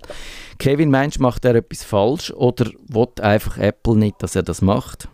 Kevin, 0.59 0.91
meinst 0.91 1.19
du, 1.19 1.23
macht 1.23 1.45
er 1.45 1.57
etwas 1.57 1.85
falsch 1.85 2.31
oder 2.31 2.71
will 2.89 3.09
einfach 3.21 3.59
Apple 3.59 3.97
nicht, 3.97 4.23
dass 4.23 4.35
er 4.35 4.45
das 4.45 4.63
macht? 4.63 5.09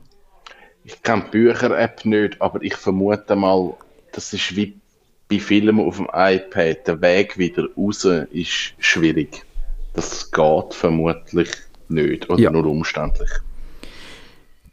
Ich 0.85 1.03
kenne 1.03 1.25
die 1.25 1.39
Bücher-App 1.39 2.05
nicht, 2.05 2.41
aber 2.41 2.63
ich 2.63 2.77
vermute 2.77 3.35
mal, 3.35 3.75
das 4.13 4.33
ist 4.33 4.55
wie 4.55 4.79
bei 5.29 5.39
Filmen 5.39 5.81
auf 5.81 5.97
dem 5.97 6.09
iPad. 6.13 6.87
Der 6.87 7.01
Weg 7.01 7.39
wieder 7.39 7.69
raus 7.77 8.05
ist 8.05 8.75
schwierig. 8.79 9.45
Das 9.95 10.31
geht 10.31 10.75
vermutlich 10.75 11.51
nicht 11.89 12.29
oder 12.29 12.41
Ja. 12.41 12.51
nur 12.51 12.67
umständlich. 12.67 13.31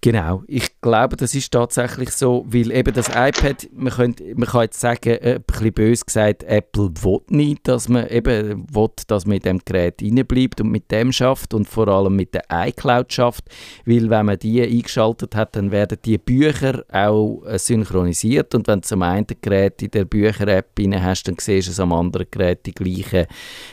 Genau, 0.03 0.43
ich 0.47 0.81
glaube, 0.81 1.15
das 1.15 1.33
ist 1.33 1.53
tatsächlich 1.53 2.09
so, 2.09 2.45
weil 2.49 2.73
eben 2.73 2.93
das 2.93 3.07
iPad, 3.07 3.69
man, 3.71 3.93
könnte, 3.93 4.35
man 4.35 4.49
kann 4.49 4.63
jetzt 4.63 4.81
sagen, 4.81 5.11
äh, 5.11 5.35
ein 5.35 5.43
bisschen 5.43 5.71
böse 5.71 6.03
gesagt, 6.03 6.43
Apple 6.43 6.91
will 7.01 7.21
nicht, 7.29 7.65
dass 7.69 7.87
man 7.87 8.09
eben 8.09 8.67
will, 8.69 8.89
dass 9.07 9.25
man 9.25 9.37
in 9.37 9.43
dem 9.43 9.59
Gerät 9.63 10.03
bleibt 10.27 10.59
und 10.59 10.71
mit 10.71 10.91
dem 10.91 11.13
schafft 11.13 11.53
und 11.53 11.69
vor 11.69 11.87
allem 11.87 12.17
mit 12.17 12.33
der 12.33 12.43
iCloud 12.51 13.13
schafft, 13.13 13.45
weil 13.85 14.09
wenn 14.09 14.25
man 14.25 14.37
die 14.37 14.61
eingeschaltet 14.61 15.37
hat, 15.37 15.55
dann 15.55 15.71
werden 15.71 15.97
die 16.03 16.17
Bücher 16.17 16.83
auch 16.91 17.41
äh, 17.45 17.57
synchronisiert 17.57 18.53
und 18.55 18.67
wenn 18.67 18.81
du 18.81 18.87
zum 18.87 19.03
einen 19.03 19.25
Gerät 19.39 19.83
in 19.83 19.91
der 19.91 20.03
Bücher-App 20.03 20.77
hast, 20.99 21.29
dann 21.29 21.37
siehst 21.39 21.69
du 21.69 21.71
es 21.71 21.79
am 21.79 21.93
anderen 21.93 22.27
Gerät 22.29 22.65
die 22.65 22.73
gleichen 22.73 23.25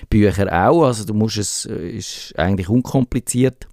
Bücher 0.09 0.47
auch, 0.53 0.85
also 0.85 1.05
du 1.05 1.12
musst 1.12 1.38
es, 1.38 1.66
äh, 1.66 1.90
ist 1.90 2.38
eigentlich 2.38 2.69
unkompliziert. 2.69 3.66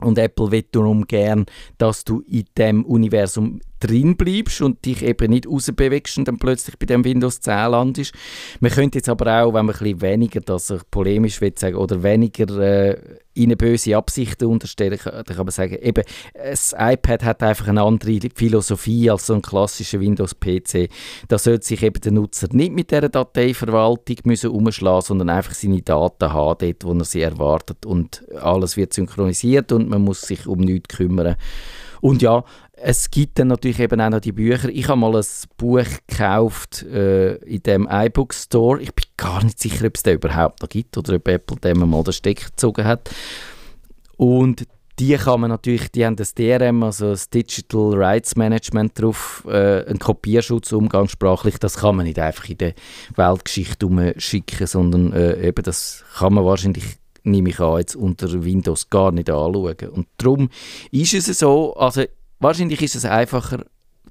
Und 0.00 0.18
Apple 0.18 0.50
will 0.50 0.64
darum 0.70 1.06
gern, 1.06 1.46
dass 1.78 2.04
du 2.04 2.20
in 2.28 2.44
dem 2.58 2.84
Universum 2.84 3.60
drin 3.80 4.16
bleibst 4.16 4.60
und 4.60 4.84
dich 4.84 5.02
eben 5.02 5.30
nicht 5.30 5.46
rausbewegst 5.46 6.18
und 6.18 6.26
dann 6.26 6.38
plötzlich 6.38 6.78
bei 6.78 6.86
dem 6.86 7.04
Windows 7.04 7.40
10 7.40 7.70
landest. 7.70 8.14
Man 8.60 8.72
könnte 8.72 8.98
jetzt 8.98 9.08
aber 9.08 9.42
auch, 9.42 9.54
wenn 9.54 9.66
man 9.66 9.74
ein 9.74 9.78
bisschen 9.78 10.00
weniger, 10.00 10.40
dass 10.40 10.70
ich 10.70 10.82
polemisch 10.90 11.40
will 11.40 11.52
sagen, 11.56 11.76
oder 11.76 12.02
weniger 12.02 12.58
äh, 12.58 13.18
ihnen 13.34 13.56
böse 13.56 13.96
Absichten 13.96 14.46
unterstellen, 14.46 14.98
dann 15.04 15.24
kann 15.24 15.46
man 15.46 15.50
sagen, 15.50 15.76
eben, 15.80 16.04
das 16.34 16.74
iPad 16.78 17.24
hat 17.24 17.42
einfach 17.42 17.68
eine 17.68 17.82
andere 17.82 18.18
Philosophie 18.34 19.10
als 19.10 19.26
so 19.26 19.34
ein 19.34 19.42
klassischer 19.42 20.00
Windows-PC. 20.00 20.88
Da 21.28 21.38
sollte 21.38 21.66
sich 21.66 21.82
eben 21.82 22.00
der 22.00 22.12
Nutzer 22.12 22.48
nicht 22.52 22.72
mit 22.72 22.90
dieser 22.90 23.08
Dateiverwaltung 23.08 24.16
müssen 24.24 24.50
umschlagen, 24.50 25.02
sondern 25.02 25.30
einfach 25.30 25.54
seine 25.54 25.82
Daten 25.82 26.32
haben, 26.32 26.58
dort, 26.58 26.84
wo 26.84 26.92
er 26.92 27.04
sie 27.04 27.22
erwartet 27.22 27.84
und 27.86 28.24
alles 28.40 28.76
wird 28.76 28.92
synchronisiert 28.92 29.72
und 29.72 29.88
man 29.88 30.02
muss 30.02 30.22
sich 30.22 30.46
um 30.46 30.60
nichts 30.60 30.96
kümmern. 30.96 31.36
Und 32.00 32.20
ja, 32.20 32.44
es 32.86 33.10
gibt 33.10 33.38
dann 33.38 33.48
natürlich 33.48 33.80
eben 33.80 33.98
auch 33.98 34.10
noch 34.10 34.20
die 34.20 34.32
Bücher. 34.32 34.68
Ich 34.68 34.88
habe 34.88 35.00
mal 35.00 35.16
ein 35.16 35.24
Buch 35.56 35.86
gekauft 36.06 36.82
äh, 36.82 37.36
in 37.36 37.62
dem 37.62 37.88
iBook 37.90 38.34
Store. 38.34 38.78
Ich 38.78 38.94
bin 38.94 39.06
gar 39.16 39.42
nicht 39.42 39.58
sicher, 39.58 39.86
ob 39.86 39.96
es 39.96 40.02
den 40.02 40.16
überhaupt 40.16 40.60
noch 40.60 40.68
gibt 40.68 40.98
oder 40.98 41.14
ob 41.14 41.26
Apple 41.26 41.56
dem 41.56 41.88
mal 41.88 42.04
den 42.04 42.12
Stecker 42.12 42.50
gezogen 42.50 42.84
hat. 42.84 43.08
Und 44.18 44.66
die 44.98 45.16
kann 45.16 45.40
man 45.40 45.48
natürlich, 45.48 45.90
die 45.92 46.04
haben 46.04 46.16
das 46.16 46.34
DRM, 46.34 46.82
also 46.82 47.12
das 47.12 47.30
Digital 47.30 47.94
Rights 47.94 48.36
Management 48.36 49.00
drauf, 49.00 49.44
äh, 49.48 49.86
einen 49.86 49.98
Kopierschutz 49.98 50.70
umgangssprachlich, 50.72 51.56
das 51.58 51.78
kann 51.78 51.96
man 51.96 52.04
nicht 52.04 52.18
einfach 52.18 52.46
in 52.50 52.58
der 52.58 52.74
Weltgeschichte 53.16 53.86
umschicken, 53.86 54.66
sondern 54.66 55.14
äh, 55.14 55.48
eben 55.48 55.62
das 55.62 56.04
kann 56.18 56.34
man 56.34 56.44
wahrscheinlich 56.44 56.98
nehme 57.22 57.48
ich 57.48 57.60
an, 57.60 57.78
jetzt 57.78 57.96
unter 57.96 58.44
Windows 58.44 58.90
gar 58.90 59.10
nicht 59.10 59.30
anschauen. 59.30 59.88
Und 59.90 60.06
darum 60.18 60.50
ist 60.90 61.14
es 61.14 61.38
so, 61.38 61.74
also 61.76 62.04
wahrscheinlich 62.40 62.82
ist 62.82 62.96
es 62.96 63.04
einfacher, 63.04 63.64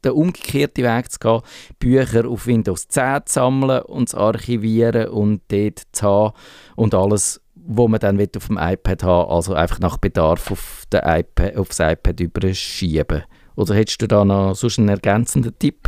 den 0.03 0.11
umgekehrten 0.11 0.83
Weg 0.83 1.11
zu 1.11 1.19
gehen, 1.19 1.41
Bücher 1.79 2.27
auf 2.27 2.47
Windows 2.47 2.87
10 2.87 3.21
zu 3.25 3.33
sammeln 3.33 3.81
und 3.83 4.09
zu 4.09 4.17
archivieren 4.17 5.07
und 5.09 5.41
dort 5.47 5.81
zu 5.91 6.05
haben 6.05 6.33
und 6.75 6.93
alles, 6.93 7.41
was 7.55 7.87
man 7.87 7.99
dann 7.99 8.19
auf 8.19 8.47
dem 8.47 8.57
iPad 8.59 9.03
haben 9.03 9.31
also 9.31 9.53
einfach 9.53 9.79
nach 9.79 9.97
Bedarf 9.97 10.51
auf 10.51 10.83
den 10.91 11.01
iPad, 11.03 11.55
aufs 11.55 11.79
iPad 11.79 12.19
überschieben. 12.19 13.23
Oder 13.55 13.75
hättest 13.75 14.01
du 14.01 14.07
da 14.07 14.25
noch 14.25 14.55
sonst 14.55 14.79
einen 14.79 14.89
ergänzenden 14.89 15.57
Tipp? 15.57 15.87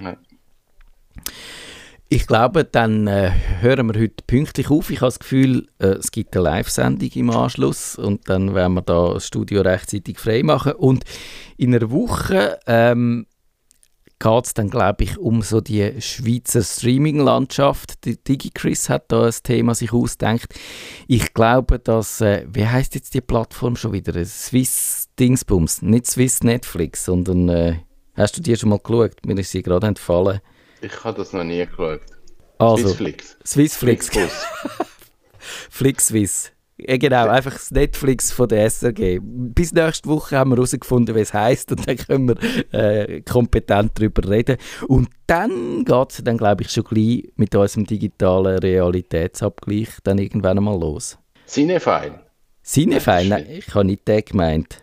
Nein. 0.00 0.16
Ich 2.14 2.28
glaube, 2.28 2.62
dann 2.64 3.08
äh, 3.08 3.32
hören 3.58 3.92
wir 3.92 4.00
heute 4.00 4.22
pünktlich 4.24 4.70
auf. 4.70 4.88
Ich 4.90 4.98
habe 4.98 5.08
das 5.08 5.18
Gefühl, 5.18 5.66
äh, 5.80 5.86
es 5.86 6.12
gibt 6.12 6.36
eine 6.36 6.44
Live-Sendung 6.44 7.10
im 7.12 7.30
Anschluss 7.30 7.96
und 7.96 8.28
dann 8.28 8.54
werden 8.54 8.74
wir 8.74 8.82
da 8.82 9.14
das 9.14 9.26
Studio 9.26 9.62
rechtzeitig 9.62 10.20
frei 10.20 10.44
machen. 10.44 10.74
Und 10.74 11.02
in 11.56 11.74
einer 11.74 11.90
Woche 11.90 12.60
ähm, 12.68 13.26
geht 14.20 14.44
es 14.44 14.54
dann, 14.54 14.70
glaube 14.70 15.02
ich, 15.02 15.18
um 15.18 15.42
so 15.42 15.60
die 15.60 16.00
Schweizer 16.00 16.62
Streaming-Landschaft. 16.62 18.06
DigiChris 18.06 18.88
hat 18.88 19.10
da 19.10 19.24
ein 19.24 19.34
Thema 19.42 19.74
sich 19.74 19.92
ausgedacht. 19.92 20.54
Ich 21.08 21.34
glaube, 21.34 21.80
dass, 21.80 22.20
äh, 22.20 22.46
wie 22.48 22.68
heißt 22.68 22.94
jetzt 22.94 23.14
die 23.14 23.22
Plattform 23.22 23.74
schon 23.74 23.92
wieder? 23.92 24.24
Swiss 24.24 25.08
Dingsbums, 25.18 25.82
nicht 25.82 26.06
Swiss 26.06 26.44
Netflix, 26.44 27.06
sondern 27.06 27.48
äh, 27.48 27.74
hast 28.14 28.36
du 28.36 28.40
dir 28.40 28.56
schon 28.56 28.68
mal 28.68 28.78
geschaut? 28.78 29.26
Mir 29.26 29.36
ist 29.36 29.50
sie 29.50 29.64
gerade 29.64 29.88
entfallen. 29.88 30.40
Ich 30.84 31.04
habe 31.04 31.16
das 31.16 31.32
noch 31.32 31.44
nie 31.44 31.64
geschaut. 31.64 32.02
Also, 32.58 32.88
Swissflix. 32.88 33.36
Swissflix. 33.44 34.10
Flixwiss. 35.70 36.50
Ja, 36.76 36.96
genau, 36.96 37.28
einfach 37.28 37.52
das 37.52 37.70
Netflix 37.70 38.32
von 38.32 38.48
der 38.48 38.68
SRG. 38.68 39.20
Bis 39.22 39.72
nächste 39.72 40.08
Woche 40.08 40.36
haben 40.36 40.50
wir 40.50 40.56
herausgefunden, 40.56 41.14
wie 41.14 41.20
es 41.20 41.32
heisst 41.32 41.70
und 41.70 41.86
dann 41.86 41.96
können 41.96 42.28
wir 42.28 42.36
äh, 42.72 43.20
kompetent 43.20 43.92
darüber 43.94 44.28
reden. 44.28 44.56
Und 44.88 45.08
dann 45.28 45.84
geht 45.84 46.10
es 46.10 46.24
dann, 46.24 46.36
glaube 46.36 46.64
ich, 46.64 46.72
schon 46.72 46.82
gleich 46.82 47.30
mit 47.36 47.54
unserem 47.54 47.86
digitalen 47.86 48.58
Realitätsabgleich 48.58 49.88
dann 50.02 50.18
irgendwann 50.18 50.58
einmal 50.58 50.78
los. 50.78 51.16
Cinefile? 51.46 52.18
Cinefile? 52.64 53.28
Nein, 53.28 53.46
ich 53.50 53.72
habe 53.72 53.84
nicht 53.84 54.08
den 54.08 54.24
gemeint. 54.24 54.82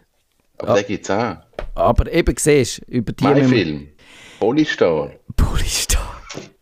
Aber 0.60 0.70
ah, 0.70 0.76
den 0.76 0.88
gibt 0.88 1.04
es 1.04 1.12
auch. 1.12 1.36
Aber 1.76 2.10
eben, 2.10 2.36
siehst 2.40 2.84
du, 2.88 2.92
über 2.92 3.12
die... 3.12 3.24
Mein 3.26 3.44
Film. 3.50 3.88
Polystar. 4.41 5.12
Polystar. 5.36 6.19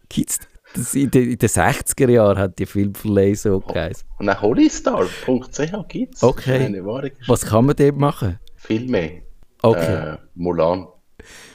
Gibt's 0.10 0.40
das 0.74 0.94
in, 0.96 1.10
den, 1.12 1.32
in 1.32 1.38
den 1.38 1.48
60er 1.48 2.10
Jahren 2.10 2.38
hat 2.38 2.60
die 2.60 2.66
Filmverleih 2.66 3.34
so 3.36 3.62
geheißen. 3.62 4.06
Und 4.18 4.30
auch 4.30 4.42
holystar.ch 4.42 5.88
gibt 5.88 6.16
es. 6.16 6.22
Okay. 6.22 6.84
Was 7.28 7.46
kann 7.46 7.68
man 7.68 7.78
dort 7.78 7.96
machen? 7.96 8.38
Filme. 8.58 9.22
Okay. 9.62 10.12
Äh, 10.12 10.18
Mulan. 10.36 10.88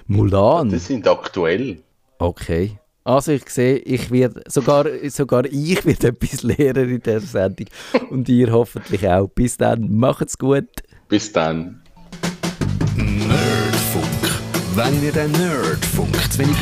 Mulan? 0.06 0.70
Das 0.70 0.86
sind 0.86 1.06
aktuell. 1.06 1.82
Okay. 2.18 2.78
Also 3.04 3.32
ich 3.32 3.46
sehe, 3.50 3.76
ich 3.76 4.10
werde, 4.10 4.44
sogar, 4.48 4.86
sogar 5.08 5.44
ich 5.44 5.84
werde 5.84 6.08
etwas 6.08 6.42
lernen 6.42 6.88
in 6.88 7.02
dieser 7.02 7.20
Sendung. 7.20 7.66
Und 8.08 8.30
ihr 8.30 8.50
hoffentlich 8.50 9.06
auch. 9.06 9.28
Bis 9.28 9.58
dann, 9.58 9.94
macht's 9.94 10.38
gut. 10.38 10.70
Bis 11.06 11.30
dann. 11.30 11.82
Nerdfunk. 12.96 13.63
Wenn 14.76 15.04
ihr 15.04 15.12
den 15.12 15.30
Nerdfunk 15.30 16.32
zu 16.32 16.38
wenig 16.40 16.56